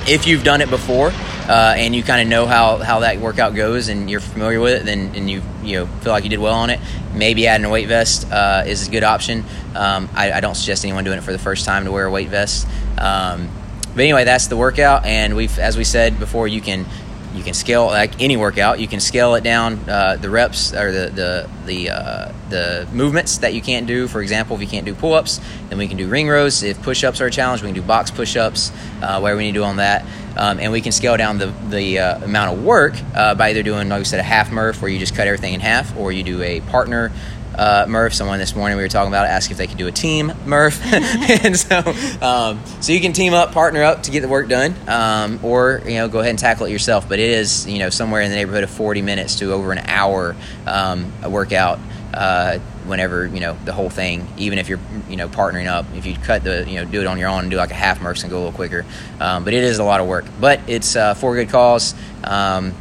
If 0.08 0.26
you've 0.26 0.44
done 0.44 0.62
it 0.62 0.70
before 0.70 1.12
uh, 1.50 1.74
and 1.78 1.96
you 1.96 2.04
kind 2.04 2.22
of 2.22 2.28
know 2.28 2.46
how, 2.46 2.78
how 2.78 3.00
that 3.00 3.20
workout 3.20 3.56
goes 3.56 3.90
and 3.90 4.10
you're 4.10 4.20
familiar 4.20 4.60
with 4.60 4.82
it, 4.82 4.86
then 4.86 5.16
and 5.16 5.30
you 5.30 5.42
you 5.64 5.80
know 5.80 5.88
feel 6.02 6.12
like 6.12 6.24
you 6.24 6.30
did 6.30 6.40
well 6.40 6.54
on 6.54 6.70
it, 6.70 6.80
maybe 7.14 7.48
adding 7.48 7.66
a 7.66 7.70
weight 7.70 7.88
vest 7.88 8.32
uh, 8.32 8.64
is 8.66 8.88
a 8.88 8.92
good 8.92 9.04
option. 9.04 9.44
Um, 9.76 10.10
I, 10.14 10.32
I, 10.32 10.40
don't 10.40 10.56
suggest 10.56 10.84
anyone 10.84 11.04
doing 11.04 11.18
it 11.18 11.24
for 11.24 11.32
the 11.32 11.40
first 11.40 11.66
time 11.66 11.86
to 11.86 11.92
wear 11.92 12.06
a 12.06 12.12
weight 12.12 12.30
vest. 12.30 12.68
Um, 12.98 13.50
but 13.94 14.02
anyway, 14.02 14.24
that's 14.24 14.48
the 14.48 14.58
workout, 14.58 15.06
and 15.06 15.36
we've 15.36 15.58
as 15.60 15.78
we 15.78 15.84
said 15.84 16.20
before, 16.20 16.48
you 16.48 16.62
can 16.62 16.86
you 17.34 17.44
can 17.44 17.54
scale 17.54 17.86
like 17.86 18.22
any 18.22 18.38
workout. 18.38 18.80
You 18.80 18.88
can 18.88 19.00
scale 19.00 19.36
it 19.36 19.44
down 19.44 19.88
uh, 19.90 20.16
the 20.16 20.30
reps 20.30 20.74
or 20.74 20.92
the 20.92 21.10
the 21.10 21.50
the 21.66 21.90
uh, 21.90 22.32
the 22.50 22.88
movements 22.92 23.38
that 23.40 23.54
you 23.54 23.62
can't 23.62 23.86
do. 23.86 24.08
For 24.08 24.22
example, 24.22 24.56
if 24.56 24.62
you 24.62 24.68
can't 24.68 24.86
do 24.86 24.96
pull 24.96 25.14
ups, 25.14 25.40
then 25.70 25.78
we 25.78 25.88
can 25.88 25.98
do 25.98 26.08
ring 26.08 26.28
rows. 26.28 26.64
If 26.64 26.82
push 26.82 27.04
ups 27.04 27.22
are 27.22 27.28
a 27.28 27.32
challenge, 27.32 27.62
we 27.62 27.68
can 27.68 27.76
do 27.76 27.82
box 27.82 28.12
push 28.12 28.36
ups. 28.36 28.72
Uh, 29.02 29.20
where 29.20 29.38
we 29.38 29.44
need 29.44 29.54
to 29.54 29.60
do 29.60 29.64
on 29.64 29.78
that, 29.78 30.06
um, 30.36 30.60
and 30.60 30.72
we 30.72 30.82
can 30.82 30.92
scale 30.92 31.18
down 31.18 31.38
the 31.38 31.54
the 31.70 32.00
uh, 32.00 32.24
amount 32.24 32.58
of 32.58 32.64
work 32.64 32.96
uh, 33.16 33.36
by 33.36 33.50
either 33.50 33.64
doing 33.64 33.90
like 33.90 34.00
we 34.00 34.06
said 34.06 34.20
a 34.20 34.24
half 34.24 34.52
Murph 34.52 34.82
where 34.82 34.92
you 34.92 35.00
just 35.00 35.16
cut 35.16 35.28
everything 35.28 35.54
in 35.54 35.60
half, 35.60 35.96
or 35.98 36.12
you 36.12 36.24
do 36.24 36.42
a 36.42 36.62
partner 36.62 37.12
uh, 37.60 37.86
Murph. 37.88 38.14
Someone 38.14 38.40
this 38.40 38.56
morning 38.56 38.78
we 38.78 38.84
were 38.84 38.90
talking 38.90 39.10
about 39.12 39.26
asked 39.26 39.52
if 39.52 39.58
they 39.58 39.68
could 39.68 39.78
do 39.78 39.88
a 39.88 39.92
team 39.92 40.32
Murph, 40.46 40.82
and 41.44 41.58
so 41.58 41.80
um, 42.22 42.64
so 42.80 42.94
you 42.94 43.02
can 43.02 43.12
team 43.12 43.34
up, 43.34 43.52
partner 43.52 43.84
up 43.84 44.04
to 44.04 44.12
get 44.12 44.22
the 44.22 44.30
work 44.30 44.48
done, 44.48 44.74
um, 44.88 45.40
or 45.44 45.82
you 45.86 45.96
know 45.96 46.08
go 46.08 46.20
ahead 46.20 46.30
and 46.30 46.40
tackle 46.40 46.66
it 46.68 46.72
yourself. 46.72 47.10
But 47.10 47.20
it 47.20 47.30
is 47.30 47.68
you 47.68 47.80
know 47.80 47.90
somewhere 47.90 48.22
in 48.22 48.30
the 48.30 48.36
neighborhood 48.38 48.64
of 48.64 48.70
forty 48.70 49.02
minutes 49.02 49.36
to 49.40 49.52
over 49.52 49.72
an 49.74 49.80
hour 49.80 50.36
um, 50.66 51.12
a 51.22 51.30
workout. 51.30 51.80
Uh, 52.14 52.58
whenever 52.86 53.28
you 53.28 53.40
know 53.40 53.56
the 53.66 53.74
whole 53.74 53.90
thing, 53.90 54.28
even 54.38 54.58
if 54.58 54.70
you're 54.70 54.80
you 55.10 55.18
know 55.18 55.28
partnering 55.28 55.68
up, 55.68 55.86
if 55.96 56.06
you 56.06 56.16
cut 56.16 56.44
the 56.44 56.66
you 56.68 56.76
know 56.76 56.86
do 56.86 57.02
it 57.02 57.08
on 57.08 57.20
your 57.20 57.30
own 57.30 57.42
and 57.42 57.52
do 57.52 57.58
like 57.58 57.72
a 57.72 57.76
half 57.76 58.02
Murph 58.02 58.22
and 58.24 58.32
go 58.32 58.38
a 58.38 58.40
little 58.40 58.54
quicker, 58.54 58.86
um, 59.20 59.44
but 59.44 59.54
it 59.54 59.64
is 59.64 59.80
a 59.80 59.84
lot 59.84 60.00
of 60.00 60.08
work. 60.08 60.26
But 60.40 60.62
it's 60.68 60.96
uh, 60.96 61.14
for 61.14 61.36
good 61.36 61.50
cause. 61.50 61.94
Um, 62.24 62.74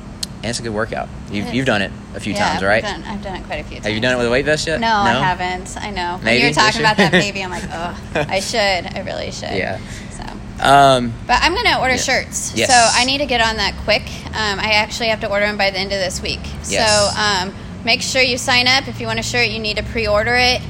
and 0.43 0.47
it's 0.47 0.61
a 0.61 0.63
good 0.63 0.73
workout. 0.73 1.09
You've, 1.31 1.53
you've 1.53 1.67
done 1.67 1.83
it 1.83 1.91
a 2.15 2.21
few 2.21 2.33
yeah, 2.33 2.51
times, 2.51 2.63
right? 2.63 2.85
I've 2.85 3.03
done, 3.03 3.05
I've 3.05 3.23
done 3.23 3.37
it 3.37 3.45
quite 3.45 3.57
a 3.57 3.65
few 3.65 3.77
times. 3.77 3.87
Have 3.87 3.95
you 3.95 4.01
done 4.01 4.15
it 4.15 4.19
with 4.19 4.27
a 4.27 4.31
weight 4.31 4.45
vest 4.45 4.67
yet? 4.67 4.81
No, 4.81 4.87
no? 4.87 4.95
I 4.95 5.35
haven't. 5.35 5.77
I 5.77 5.91
know. 5.91 6.19
When 6.23 6.41
you 6.41 6.47
were 6.47 6.53
talking 6.53 6.81
about 6.81 6.97
that 6.97 7.11
baby, 7.11 7.43
I'm 7.43 7.51
like, 7.51 7.65
oh, 7.65 8.01
I 8.29 8.41
should. 8.41 8.59
I 8.59 9.03
really 9.05 9.33
should. 9.33 9.51
Yeah. 9.51 9.79
So. 10.11 10.23
Um, 10.65 11.13
but 11.27 11.39
I'm 11.43 11.55
gonna 11.55 11.81
order 11.81 11.95
yeah. 11.95 12.01
shirts, 12.01 12.55
yes. 12.55 12.69
so 12.69 12.99
I 13.01 13.05
need 13.05 13.19
to 13.19 13.27
get 13.27 13.41
on 13.41 13.57
that 13.57 13.77
quick. 13.85 14.03
Um, 14.27 14.59
I 14.59 14.75
actually 14.75 15.09
have 15.09 15.21
to 15.21 15.31
order 15.31 15.47
them 15.47 15.57
by 15.57 15.71
the 15.71 15.79
end 15.79 15.93
of 15.93 15.99
this 15.99 16.23
week. 16.23 16.41
Yes. 16.69 17.49
So 17.49 17.49
um, 17.49 17.85
make 17.85 18.03
sure 18.03 18.23
you 18.23 18.39
sign 18.39 18.69
up. 18.69 18.89
If 18.89 19.01
you 19.01 19.07
want 19.07 19.19
a 19.19 19.23
shirt, 19.23 19.49
you 19.49 19.59
need 19.59 19.77
to 19.77 19.83
pre-order 19.83 20.35
it. 20.37 20.63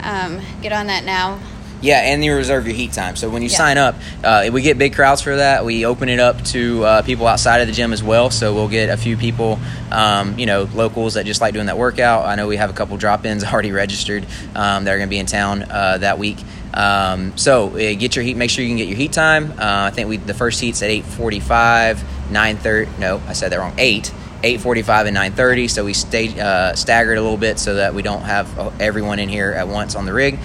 Um, 0.00 0.40
get 0.60 0.72
on 0.72 0.88
that 0.88 1.04
now. 1.04 1.40
Yeah, 1.84 1.98
and 2.00 2.24
you 2.24 2.34
reserve 2.34 2.66
your 2.66 2.74
heat 2.74 2.92
time. 2.92 3.14
So 3.14 3.28
when 3.28 3.42
you 3.42 3.50
Yeah. 3.50 3.58
sign 3.58 3.76
up, 3.76 3.94
uh, 4.24 4.48
we 4.50 4.62
get 4.62 4.78
big 4.78 4.94
crowds 4.94 5.20
for 5.20 5.36
that. 5.36 5.66
We 5.66 5.84
open 5.84 6.08
it 6.08 6.18
up 6.18 6.42
to 6.46 6.82
uh, 6.82 7.02
people 7.02 7.26
outside 7.26 7.60
of 7.60 7.66
the 7.66 7.74
gym 7.74 7.92
as 7.92 8.02
well. 8.02 8.30
So 8.30 8.54
we'll 8.54 8.68
get 8.68 8.88
a 8.88 8.96
few 8.96 9.18
people, 9.18 9.58
um, 9.92 10.38
you 10.38 10.46
know, 10.46 10.66
locals 10.74 11.12
that 11.14 11.26
just 11.26 11.42
like 11.42 11.52
doing 11.52 11.66
that 11.66 11.76
workout. 11.76 12.24
I 12.24 12.36
know 12.36 12.46
we 12.46 12.56
have 12.56 12.70
a 12.70 12.72
couple 12.72 12.96
drop-ins 12.96 13.44
already 13.52 13.70
registered 13.70 14.24
um, 14.56 14.84
that 14.84 14.92
are 14.94 14.96
going 14.96 15.08
to 15.08 15.10
be 15.10 15.18
in 15.18 15.26
town 15.26 15.62
uh, 15.70 15.98
that 15.98 16.18
week. 16.18 16.38
Um, 16.72 17.34
so 17.36 17.68
uh, 17.68 17.72
get 17.94 18.16
your 18.16 18.24
heat. 18.24 18.36
Make 18.38 18.48
sure 18.48 18.64
you 18.64 18.70
can 18.70 18.78
get 18.78 18.88
your 18.88 18.96
heat 18.96 19.12
time. 19.12 19.52
Uh, 19.52 19.56
I 19.86 19.90
think 19.90 20.08
we 20.08 20.16
the 20.16 20.32
first 20.34 20.60
heat's 20.62 20.82
at 20.82 20.88
eight 20.88 21.04
forty-five, 21.04 22.02
nine 22.32 22.56
thirty. 22.56 22.90
No, 22.98 23.20
I 23.28 23.34
said 23.34 23.52
that 23.52 23.58
wrong. 23.58 23.74
Eight. 23.78 24.10
8:45 24.42 25.06
and 25.06 25.16
9:30, 25.16 25.70
so 25.70 25.86
we 25.86 25.94
stay 25.94 26.28
uh, 26.38 26.74
staggered 26.74 27.16
a 27.16 27.22
little 27.22 27.38
bit 27.38 27.58
so 27.58 27.76
that 27.76 27.94
we 27.94 28.02
don't 28.02 28.20
have 28.20 28.58
uh, 28.58 28.70
everyone 28.78 29.18
in 29.18 29.30
here 29.30 29.52
at 29.52 29.68
once 29.68 29.94
on 29.94 30.04
the 30.04 30.12
rig. 30.12 30.38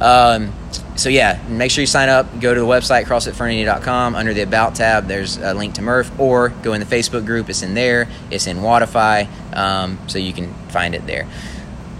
Um, 0.00 0.52
so 0.96 1.08
yeah, 1.08 1.40
make 1.48 1.70
sure 1.70 1.82
you 1.82 1.86
sign 1.86 2.08
up. 2.08 2.40
Go 2.40 2.54
to 2.54 2.60
the 2.60 2.66
website 2.66 3.04
crossfitfernandina.com. 3.04 4.14
Under 4.16 4.34
the 4.34 4.42
About 4.42 4.74
tab, 4.74 5.06
there's 5.06 5.36
a 5.36 5.54
link 5.54 5.74
to 5.74 5.82
Murph, 5.82 6.10
or 6.18 6.48
go 6.48 6.72
in 6.72 6.80
the 6.80 6.86
Facebook 6.86 7.24
group. 7.24 7.48
It's 7.48 7.62
in 7.62 7.74
there. 7.74 8.08
It's 8.30 8.46
in 8.46 8.58
Wodify, 8.58 9.28
um, 9.56 9.98
so 10.08 10.18
you 10.18 10.32
can 10.32 10.52
find 10.70 10.94
it 10.94 11.06
there. 11.06 11.26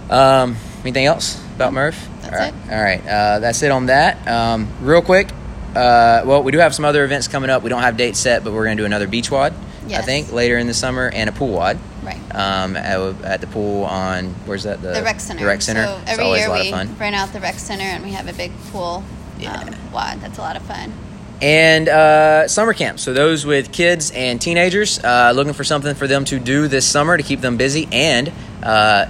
Um, 0.09 0.57
anything 0.81 1.05
else 1.05 1.41
about 1.55 1.73
Murph? 1.73 2.07
That's 2.21 2.33
All 2.33 2.39
right. 2.39 2.53
it. 2.53 2.71
All 2.73 2.81
right. 2.83 3.07
Uh, 3.07 3.39
that's 3.39 3.61
it 3.63 3.71
on 3.71 3.85
that. 3.87 4.27
Um, 4.27 4.67
real 4.81 5.01
quick. 5.01 5.29
Uh, 5.75 6.23
well, 6.25 6.41
we 6.43 6.51
do 6.51 6.57
have 6.57 6.73
some 6.73 6.83
other 6.83 7.03
events 7.05 7.27
coming 7.27 7.49
up. 7.49 7.61
We 7.63 7.69
don't 7.69 7.83
have 7.83 7.95
dates 7.95 8.19
set, 8.19 8.43
but 8.43 8.53
we're 8.53 8.65
going 8.65 8.75
to 8.77 8.81
do 8.81 8.85
another 8.87 9.07
beach 9.07 9.29
WOD, 9.29 9.53
I 9.87 10.01
think, 10.01 10.31
later 10.31 10.57
in 10.57 10.65
the 10.67 10.73
summer, 10.73 11.09
and 11.13 11.29
a 11.29 11.31
pool 11.31 11.53
WOD 11.53 11.77
Right. 12.03 12.19
um, 12.35 12.75
at, 12.75 12.99
at 13.23 13.41
the 13.41 13.47
pool 13.47 13.83
on 13.85 14.29
where's 14.45 14.63
that 14.63 14.81
the, 14.81 14.93
the 14.93 15.03
rec 15.03 15.19
center. 15.19 15.41
The 15.41 15.45
rec 15.47 15.61
center. 15.61 15.85
So 15.85 16.01
every 16.07 16.25
year 16.27 16.51
we 16.51 16.71
rent 16.71 17.15
out 17.15 17.33
the 17.33 17.39
rec 17.39 17.55
center 17.55 17.83
and 17.83 18.03
we 18.03 18.11
have 18.11 18.27
a 18.27 18.33
big 18.33 18.51
pool 18.71 19.03
Yeah. 19.39 19.53
um, 19.59 19.75
WOD. 19.91 20.21
That's 20.21 20.37
a 20.37 20.41
lot 20.41 20.55
of 20.55 20.63
fun. 20.63 20.93
and 21.41 21.87
uh, 21.89 22.47
summer 22.47 22.73
camp. 22.73 22.99
So 22.99 23.13
those 23.13 23.45
with 23.45 23.71
kids 23.71 24.11
and 24.11 24.41
teenagers 24.41 24.99
uh, 25.03 25.31
looking 25.35 25.53
for 25.53 25.63
something 25.63 25.95
for 25.95 26.07
them 26.07 26.25
to 26.25 26.39
do 26.39 26.67
this 26.67 26.85
summer 26.85 27.15
to 27.17 27.23
keep 27.23 27.41
them 27.41 27.55
busy 27.57 27.87
and 27.91 28.31
uh, 28.63 29.05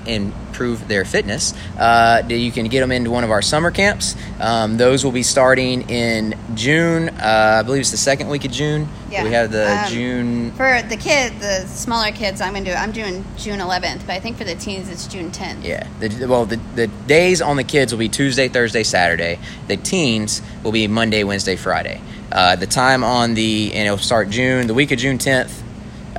improve 0.60 0.88
their 0.90 1.06
fitness. 1.06 1.54
Uh, 1.78 2.22
you 2.28 2.52
can 2.52 2.68
get 2.68 2.82
them 2.82 2.92
into 2.92 3.10
one 3.10 3.24
of 3.24 3.32
our 3.32 3.42
summer 3.42 3.72
camps. 3.72 4.16
Um, 4.42 4.76
those 4.76 5.06
will 5.06 5.14
be 5.14 5.24
starting 5.24 5.90
in 5.90 6.36
June. 6.54 7.08
Uh, 7.10 7.60
I 7.60 7.64
believe 7.64 7.80
it's 7.82 7.92
the 7.92 7.98
second 7.98 8.28
week 8.28 8.44
of 8.44 8.52
June. 8.52 8.90
Yeah. 9.10 9.24
We 9.24 9.32
have 9.32 9.52
the 9.52 9.70
Um, 9.72 9.88
June. 9.88 10.52
For 10.52 10.82
the 10.90 10.98
kid, 10.98 11.40
the 11.40 11.66
smaller 11.68 12.12
kids, 12.12 12.42
I'm 12.42 12.54
gonna 12.54 12.66
do. 12.66 12.74
I'm 12.74 12.92
doing 12.92 13.24
June 13.38 13.60
11th, 13.60 14.06
but 14.06 14.14
I 14.16 14.20
think 14.20 14.38
for 14.38 14.44
the 14.44 14.56
teens 14.56 14.90
it's 14.90 15.08
June 15.08 15.32
10th. 15.32 15.64
Yeah. 15.64 15.88
The, 16.02 16.26
well, 16.28 16.46
the, 16.46 16.60
the 16.76 16.88
days 17.08 17.42
on 17.42 17.56
the 17.56 17.64
kids 17.64 17.94
will 17.94 18.00
be 18.00 18.10
Tuesday, 18.10 18.50
Thursday, 18.50 18.84
Saturday. 18.84 19.40
The 19.68 19.78
teens 19.78 20.42
will 20.64 20.74
be 20.74 20.88
Monday, 20.88 21.24
Wednesday, 21.24 21.56
Friday. 21.56 22.02
Uh, 22.32 22.56
the 22.58 22.68
time 22.68 23.04
on 23.04 23.34
the, 23.34 23.72
and 23.74 23.86
it'll 23.88 23.98
start 23.98 24.30
June, 24.30 24.68
the 24.68 24.74
week 24.74 24.92
of 24.92 25.00
June 25.00 25.18
10th, 25.18 25.62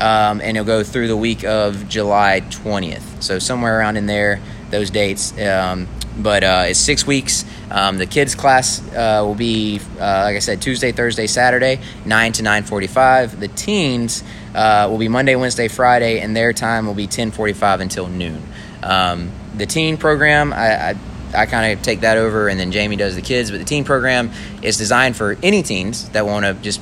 um, 0.00 0.40
and 0.40 0.56
it'll 0.56 0.64
go 0.64 0.82
through 0.82 1.08
the 1.08 1.16
week 1.16 1.44
of 1.44 1.88
July 1.88 2.40
20th. 2.40 3.22
So 3.22 3.38
somewhere 3.38 3.78
around 3.78 3.96
in 3.96 4.06
there, 4.06 4.40
those 4.70 4.90
dates. 4.90 5.38
Um, 5.38 5.88
but 6.18 6.44
uh, 6.44 6.64
it's 6.68 6.78
six 6.78 7.06
weeks. 7.06 7.44
Um, 7.70 7.98
the 7.98 8.06
kids 8.06 8.34
class 8.34 8.80
uh, 8.94 9.22
will 9.24 9.34
be, 9.34 9.80
uh, 9.96 10.22
like 10.24 10.36
I 10.36 10.40
said, 10.40 10.60
Tuesday, 10.60 10.92
Thursday, 10.92 11.26
Saturday, 11.26 11.80
nine 12.04 12.32
to 12.32 12.42
nine 12.42 12.64
forty-five. 12.64 13.38
The 13.38 13.48
teens 13.48 14.24
uh, 14.54 14.88
will 14.90 14.98
be 14.98 15.08
Monday, 15.08 15.36
Wednesday, 15.36 15.68
Friday, 15.68 16.20
and 16.20 16.36
their 16.36 16.52
time 16.52 16.86
will 16.86 16.94
be 16.94 17.06
ten 17.06 17.30
forty-five 17.30 17.80
until 17.80 18.06
noon. 18.08 18.42
Um, 18.82 19.30
the 19.56 19.66
teen 19.66 19.96
program, 19.98 20.52
I, 20.52 20.90
I, 20.90 20.94
I 21.34 21.46
kind 21.46 21.72
of 21.72 21.82
take 21.82 22.00
that 22.00 22.16
over, 22.16 22.48
and 22.48 22.58
then 22.58 22.72
Jamie 22.72 22.96
does 22.96 23.14
the 23.14 23.22
kids. 23.22 23.50
But 23.50 23.58
the 23.58 23.64
teen 23.64 23.84
program 23.84 24.30
is 24.62 24.76
designed 24.76 25.16
for 25.16 25.36
any 25.42 25.62
teens 25.62 26.08
that 26.10 26.26
want 26.26 26.44
to 26.44 26.54
just 26.54 26.80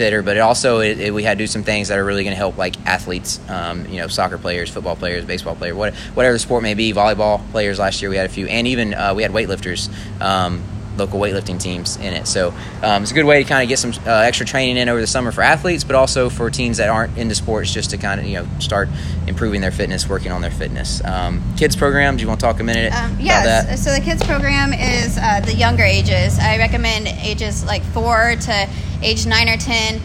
fitter, 0.00 0.22
but 0.22 0.34
it 0.34 0.40
also 0.40 0.80
it, 0.80 0.98
it, 0.98 1.12
we 1.12 1.22
had 1.22 1.36
to 1.36 1.44
do 1.44 1.46
some 1.46 1.62
things 1.62 1.88
that 1.88 1.98
are 1.98 2.04
really 2.06 2.24
going 2.24 2.32
to 2.32 2.38
help 2.38 2.56
like 2.56 2.74
athletes, 2.86 3.38
um, 3.50 3.84
you 3.86 3.98
know, 3.98 4.08
soccer 4.08 4.38
players, 4.38 4.70
football 4.70 4.96
players, 4.96 5.26
baseball 5.26 5.54
players, 5.54 5.76
what, 5.76 5.94
whatever 6.14 6.32
the 6.32 6.38
sport 6.38 6.62
may 6.62 6.72
be. 6.72 6.94
Volleyball 6.94 7.38
players 7.50 7.78
last 7.78 8.00
year 8.00 8.10
we 8.10 8.16
had 8.16 8.24
a 8.24 8.30
few, 8.30 8.46
and 8.46 8.66
even 8.66 8.94
uh, 8.94 9.12
we 9.14 9.22
had 9.22 9.30
weightlifters. 9.30 9.90
Um, 10.22 10.62
local 11.00 11.18
weightlifting 11.18 11.60
teams 11.60 11.96
in 11.96 12.12
it. 12.12 12.26
So 12.26 12.54
um, 12.82 13.02
it's 13.02 13.10
a 13.10 13.14
good 13.14 13.24
way 13.24 13.42
to 13.42 13.48
kind 13.48 13.62
of 13.62 13.68
get 13.68 13.78
some 13.78 13.92
uh, 14.06 14.20
extra 14.20 14.46
training 14.46 14.76
in 14.76 14.88
over 14.88 15.00
the 15.00 15.06
summer 15.06 15.32
for 15.32 15.42
athletes, 15.42 15.82
but 15.82 15.96
also 15.96 16.30
for 16.30 16.50
teens 16.50 16.76
that 16.76 16.88
aren't 16.88 17.16
into 17.18 17.34
sports, 17.34 17.72
just 17.72 17.90
to 17.90 17.98
kind 17.98 18.20
of 18.20 18.26
you 18.26 18.34
know 18.34 18.46
start 18.60 18.88
improving 19.26 19.60
their 19.60 19.72
fitness, 19.72 20.08
working 20.08 20.30
on 20.30 20.42
their 20.42 20.50
fitness. 20.50 21.02
Um, 21.04 21.42
kids 21.56 21.74
program. 21.74 22.16
Do 22.16 22.22
you 22.22 22.28
want 22.28 22.40
to 22.40 22.46
talk 22.46 22.60
a 22.60 22.64
minute 22.64 22.92
um, 22.92 23.16
yes. 23.18 23.44
about 23.44 23.70
that? 23.70 23.78
So 23.78 23.92
the 23.92 24.00
kids 24.00 24.24
program 24.24 24.72
is 24.72 25.18
uh, 25.18 25.40
the 25.40 25.54
younger 25.54 25.84
ages. 25.84 26.38
I 26.38 26.58
recommend 26.58 27.08
ages 27.08 27.64
like 27.64 27.82
four 27.82 28.36
to 28.36 28.68
age 29.02 29.26
nine 29.26 29.48
or 29.48 29.56
ten. 29.56 30.00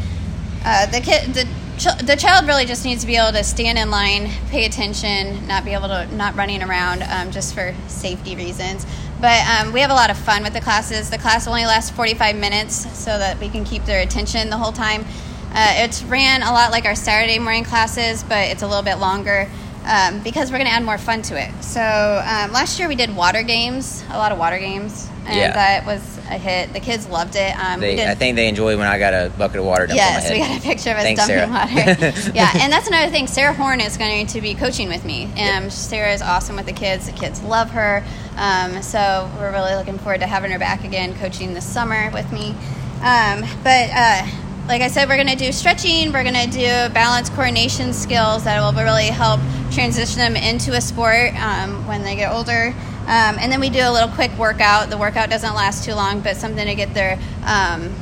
Uh, 0.64 0.88
the 0.88 1.02
kid 1.02 1.34
the 1.34 1.48
the 1.76 2.16
child 2.18 2.48
really 2.48 2.66
just 2.66 2.86
needs 2.86 3.02
to 3.02 3.08
be 3.08 3.18
able 3.18 3.34
to 3.34 3.44
stand 3.44 3.78
in 3.78 3.92
line, 3.92 4.30
pay 4.50 4.66
attention, 4.66 5.46
not 5.46 5.66
be 5.66 5.72
able 5.72 5.90
to 5.90 6.08
not 6.16 6.36
running 6.36 6.64
around 6.64 7.04
um, 7.04 7.32
just 7.32 7.54
for 7.54 7.76
safety 7.88 8.36
reasons. 8.36 8.86
But 9.26 9.44
um, 9.48 9.74
we 9.74 9.80
have 9.80 9.90
a 9.90 9.96
lot 9.96 10.12
of 10.12 10.20
fun 10.20 10.44
with 10.44 10.54
the 10.54 10.62
classes. 10.62 11.10
The 11.10 11.18
class 11.18 11.48
only 11.48 11.66
lasts 11.66 11.90
45 11.90 12.36
minutes 12.36 12.76
so 12.96 13.18
that 13.18 13.40
we 13.40 13.50
can 13.50 13.64
keep 13.64 13.84
their 13.86 14.04
attention 14.04 14.52
the 14.52 14.58
whole 14.58 14.72
time. 14.72 15.04
Uh, 15.52 15.74
it's 15.78 16.04
ran 16.04 16.44
a 16.44 16.52
lot 16.52 16.70
like 16.70 16.86
our 16.86 16.94
Saturday 16.94 17.40
morning 17.40 17.64
classes, 17.64 18.22
but 18.22 18.50
it's 18.50 18.62
a 18.62 18.68
little 18.68 18.84
bit 18.84 19.00
longer 19.00 19.50
um, 19.86 20.22
because 20.24 20.52
we're 20.52 20.58
going 20.58 20.68
to 20.68 20.74
add 20.74 20.84
more 20.84 20.98
fun 20.98 21.22
to 21.24 21.42
it. 21.42 21.64
So 21.64 21.80
um, 21.80 22.52
last 22.52 22.80
year 22.80 22.88
we 22.88 22.96
did 22.96 23.16
water 23.16 23.44
games, 23.44 24.04
a 24.10 24.18
lot 24.18 24.32
of 24.32 24.40
water 24.40 24.58
games, 24.58 25.10
and 25.26 25.36
yeah. 25.36 25.54
that 25.54 25.86
was 25.86 26.18
a 26.30 26.38
hit. 26.38 26.74
The 26.74 26.80
kids 26.80 27.08
loved 27.08 27.36
it. 27.36 27.58
Um, 27.58 27.80
they, 27.80 27.96
did, 27.96 28.08
I 28.08 28.16
think 28.16 28.36
they 28.36 28.48
enjoyed 28.48 28.78
when 28.78 28.88
I 28.88 28.98
got 28.98 29.14
a 29.14 29.32
bucket 29.38 29.60
of 29.60 29.66
water 29.66 29.86
dumped 29.86 29.98
yes, 29.98 30.30
on 30.30 30.38
my 30.38 30.44
head. 30.44 30.50
we 30.50 30.56
got 30.56 30.64
a 30.64 30.68
picture 30.68 30.92
of 30.92 30.98
us 30.98 31.04
Thanks, 31.04 31.28
dumping 31.28 31.38
Sarah. 31.38 32.12
water. 32.12 32.32
yeah, 32.36 32.52
and 32.56 32.74
that's 32.74 32.88
another 32.88 33.12
thing. 33.12 33.28
Sarah 33.28 33.54
Horn 33.54 33.80
is 33.80 33.98
going 33.98 34.28
to 34.28 34.42
be 34.42 34.56
coaching 34.56 34.88
with 34.88 35.06
me. 35.06 35.26
Um, 35.40 35.70
Sarah 35.70 36.14
is 36.14 36.22
awesome 36.22 36.56
with 36.56 36.66
the 36.66 36.74
kids. 36.74 37.06
The 37.06 37.18
kids 37.18 37.42
love 37.44 37.70
her. 37.72 38.04
Um, 38.38 38.82
so 38.82 39.30
we're 39.38 39.52
really 39.52 39.76
looking 39.76 39.98
forward 39.98 40.22
to 40.22 40.28
having 40.28 40.52
her 40.52 40.60
back 40.60 40.84
again, 40.84 41.16
coaching 41.20 41.54
this 41.54 41.66
summer 41.66 42.10
with 42.12 42.32
me. 42.32 42.56
Um, 43.02 43.42
but 43.64 43.90
uh, 43.94 44.28
like 44.68 44.82
I 44.82 44.88
said, 44.88 45.08
we're 45.08 45.16
going 45.16 45.28
to 45.28 45.36
do 45.36 45.52
stretching. 45.52 46.12
We're 46.12 46.24
going 46.24 46.34
to 46.34 46.50
do 46.50 46.94
balance 46.94 47.30
coordination 47.30 47.94
skills 47.94 48.46
that 48.46 48.60
will 48.60 48.74
really 48.82 49.06
help 49.06 49.40
transition 49.72 50.18
them 50.18 50.36
into 50.36 50.74
a 50.74 50.82
sport 50.82 51.36
um, 51.40 51.86
when 51.86 52.02
they 52.04 52.16
get 52.16 52.32
older. 52.32 52.74
Um, 53.04 53.38
and 53.40 53.52
then 53.52 53.60
we 53.60 53.70
do 53.70 53.82
a 53.82 53.92
little 53.92 54.10
quick 54.10 54.32
workout. 54.40 54.90
The 54.90 54.98
workout 54.98 55.30
doesn't 55.30 55.54
last 55.54 55.86
too 55.86 55.94
long, 55.94 56.22
but 56.22 56.36
something 56.38 56.66
to 56.66 56.74
get 56.74 56.96
their 56.96 57.20
um, 57.46 57.94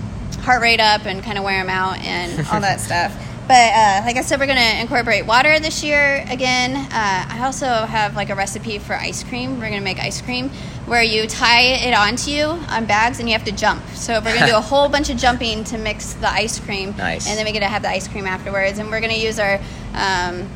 heart 0.43 0.62
rate 0.62 0.80
up 0.80 1.06
and 1.06 1.21
kind 1.21 1.38
of 1.38 1.43
wear 1.43 1.62
them 1.62 1.69
out 1.69 1.99
and 1.99 2.47
all 2.47 2.62
that 2.62 2.80
stuff. 2.80 3.13
But 3.47 3.73
uh, 3.73 4.01
like 4.06 4.15
I 4.15 4.21
said, 4.21 4.39
we're 4.39 4.45
going 4.45 4.58
to 4.58 4.79
incorporate 4.79 5.25
water 5.25 5.60
this 5.60 5.84
year 5.84 6.23
again. 6.29 6.77
Uh, 6.77 6.88
I 6.91 7.41
also 7.43 7.65
have 7.65 8.15
like 8.15 8.29
a 8.29 8.36
recipe 8.36 8.79
for 8.79 8.95
ice 8.95 9.21
cream. 9.23 9.60
We're 9.60 9.67
going 9.67 9.79
to 9.79 9.82
make 9.82 9.99
ice 9.99 10.21
cream 10.21 10.49
where 10.86 11.03
you 11.03 11.27
tie 11.27 11.62
it 11.62 11.93
onto 11.93 12.32
you 12.32 12.45
on 12.45 12.86
bags 12.86 13.19
and 13.19 13.27
you 13.27 13.34
have 13.34 13.45
to 13.45 13.51
jump. 13.51 13.86
So 13.95 14.13
we're 14.15 14.34
going 14.34 14.39
to 14.39 14.45
do 14.45 14.56
a 14.56 14.62
whole 14.71 14.88
bunch 14.88 15.10
of 15.10 15.17
jumping 15.17 15.65
to 15.65 15.77
mix 15.77 16.13
the 16.13 16.29
ice 16.29 16.58
cream. 16.58 16.95
Nice. 16.97 17.27
And 17.27 17.38
then 17.38 17.45
we're 17.45 17.51
going 17.51 17.63
to 17.63 17.67
have 17.67 17.82
the 17.82 17.89
ice 17.89 18.08
cream 18.08 18.25
afterwards. 18.25 18.79
And 18.79 18.89
we're 18.89 19.01
going 19.01 19.13
to 19.13 19.19
use 19.19 19.39
our 19.39 19.60
um, 19.93 20.49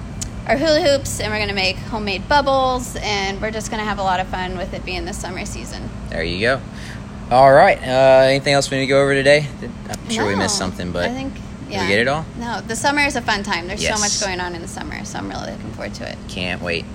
our 0.47 0.55
hula 0.55 0.81
hoops 0.81 1.19
and 1.19 1.29
we're 1.31 1.39
going 1.39 1.49
to 1.49 1.55
make 1.55 1.75
homemade 1.75 2.27
bubbles 2.29 2.95
and 3.01 3.41
we're 3.41 3.51
just 3.51 3.69
going 3.69 3.81
to 3.81 3.85
have 3.85 3.99
a 3.99 4.03
lot 4.03 4.21
of 4.21 4.27
fun 4.27 4.57
with 4.57 4.73
it 4.73 4.85
being 4.85 5.03
the 5.03 5.13
summer 5.13 5.45
season. 5.45 5.89
There 6.09 6.23
you 6.23 6.39
go. 6.39 6.61
All 7.29 7.51
right. 7.51 7.77
Uh, 7.79 8.27
anything 8.29 8.53
else 8.53 8.71
we 8.71 8.77
need 8.77 8.85
to 8.85 8.87
go 8.87 9.01
over 9.01 9.13
today? 9.13 9.45
I'm 9.89 10.09
sure 10.09 10.23
no, 10.23 10.29
we 10.29 10.35
missed 10.35 10.57
something, 10.57 10.93
but 10.93 11.09
I 11.09 11.13
think 11.13 11.33
yeah. 11.69 11.81
we 11.83 11.87
get 11.89 11.99
it 11.99 12.07
all? 12.07 12.25
No, 12.39 12.61
the 12.61 12.75
summer 12.75 13.01
is 13.01 13.15
a 13.15 13.21
fun 13.21 13.43
time. 13.43 13.67
There's 13.67 13.81
Yes. 13.83 13.95
so 13.95 14.01
much 14.01 14.19
going 14.29 14.39
on 14.45 14.55
in 14.55 14.61
the 14.61 14.67
summer, 14.67 15.03
so 15.05 15.19
I'm 15.19 15.29
really 15.29 15.51
looking 15.51 15.71
forward 15.71 15.93
to 15.95 16.09
it. 16.09 16.17
Can't 16.27 16.61
wait. 16.61 16.85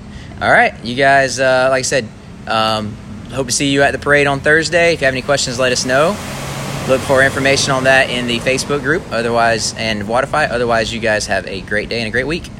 All 0.41 0.51
right, 0.51 0.75
you 0.85 0.95
guys. 0.95 1.39
Uh, 1.39 1.69
like 1.71 1.81
I 1.81 1.83
said, 1.83 2.09
um, 2.47 2.97
hope 3.33 3.47
to 3.47 3.53
see 3.53 3.69
you 3.71 3.83
at 3.83 3.93
the 3.93 3.99
parade 3.99 4.27
on 4.27 4.41
Thursday. 4.41 4.95
If 4.95 5.01
you 5.01 5.05
have 5.07 5.15
any 5.15 5.23
questions, 5.23 5.59
let 5.59 5.73
us 5.73 5.85
know. 5.85 6.17
Look 6.89 7.01
for 7.03 7.23
information 7.23 7.71
on 7.73 7.85
that 7.85 8.11
in 8.11 8.27
the 8.27 8.39
Facebook 8.41 8.83
group. 8.83 9.05
Otherwise, 9.13 9.75
and 9.77 10.03
Wodify. 10.03 10.51
Otherwise, 10.51 10.93
you 10.93 10.99
guys 11.01 11.27
have 11.27 11.47
a 11.47 11.61
great 11.61 11.89
day 11.89 12.01
and 12.01 12.09
a 12.09 12.11
great 12.11 12.27
week. 12.27 12.51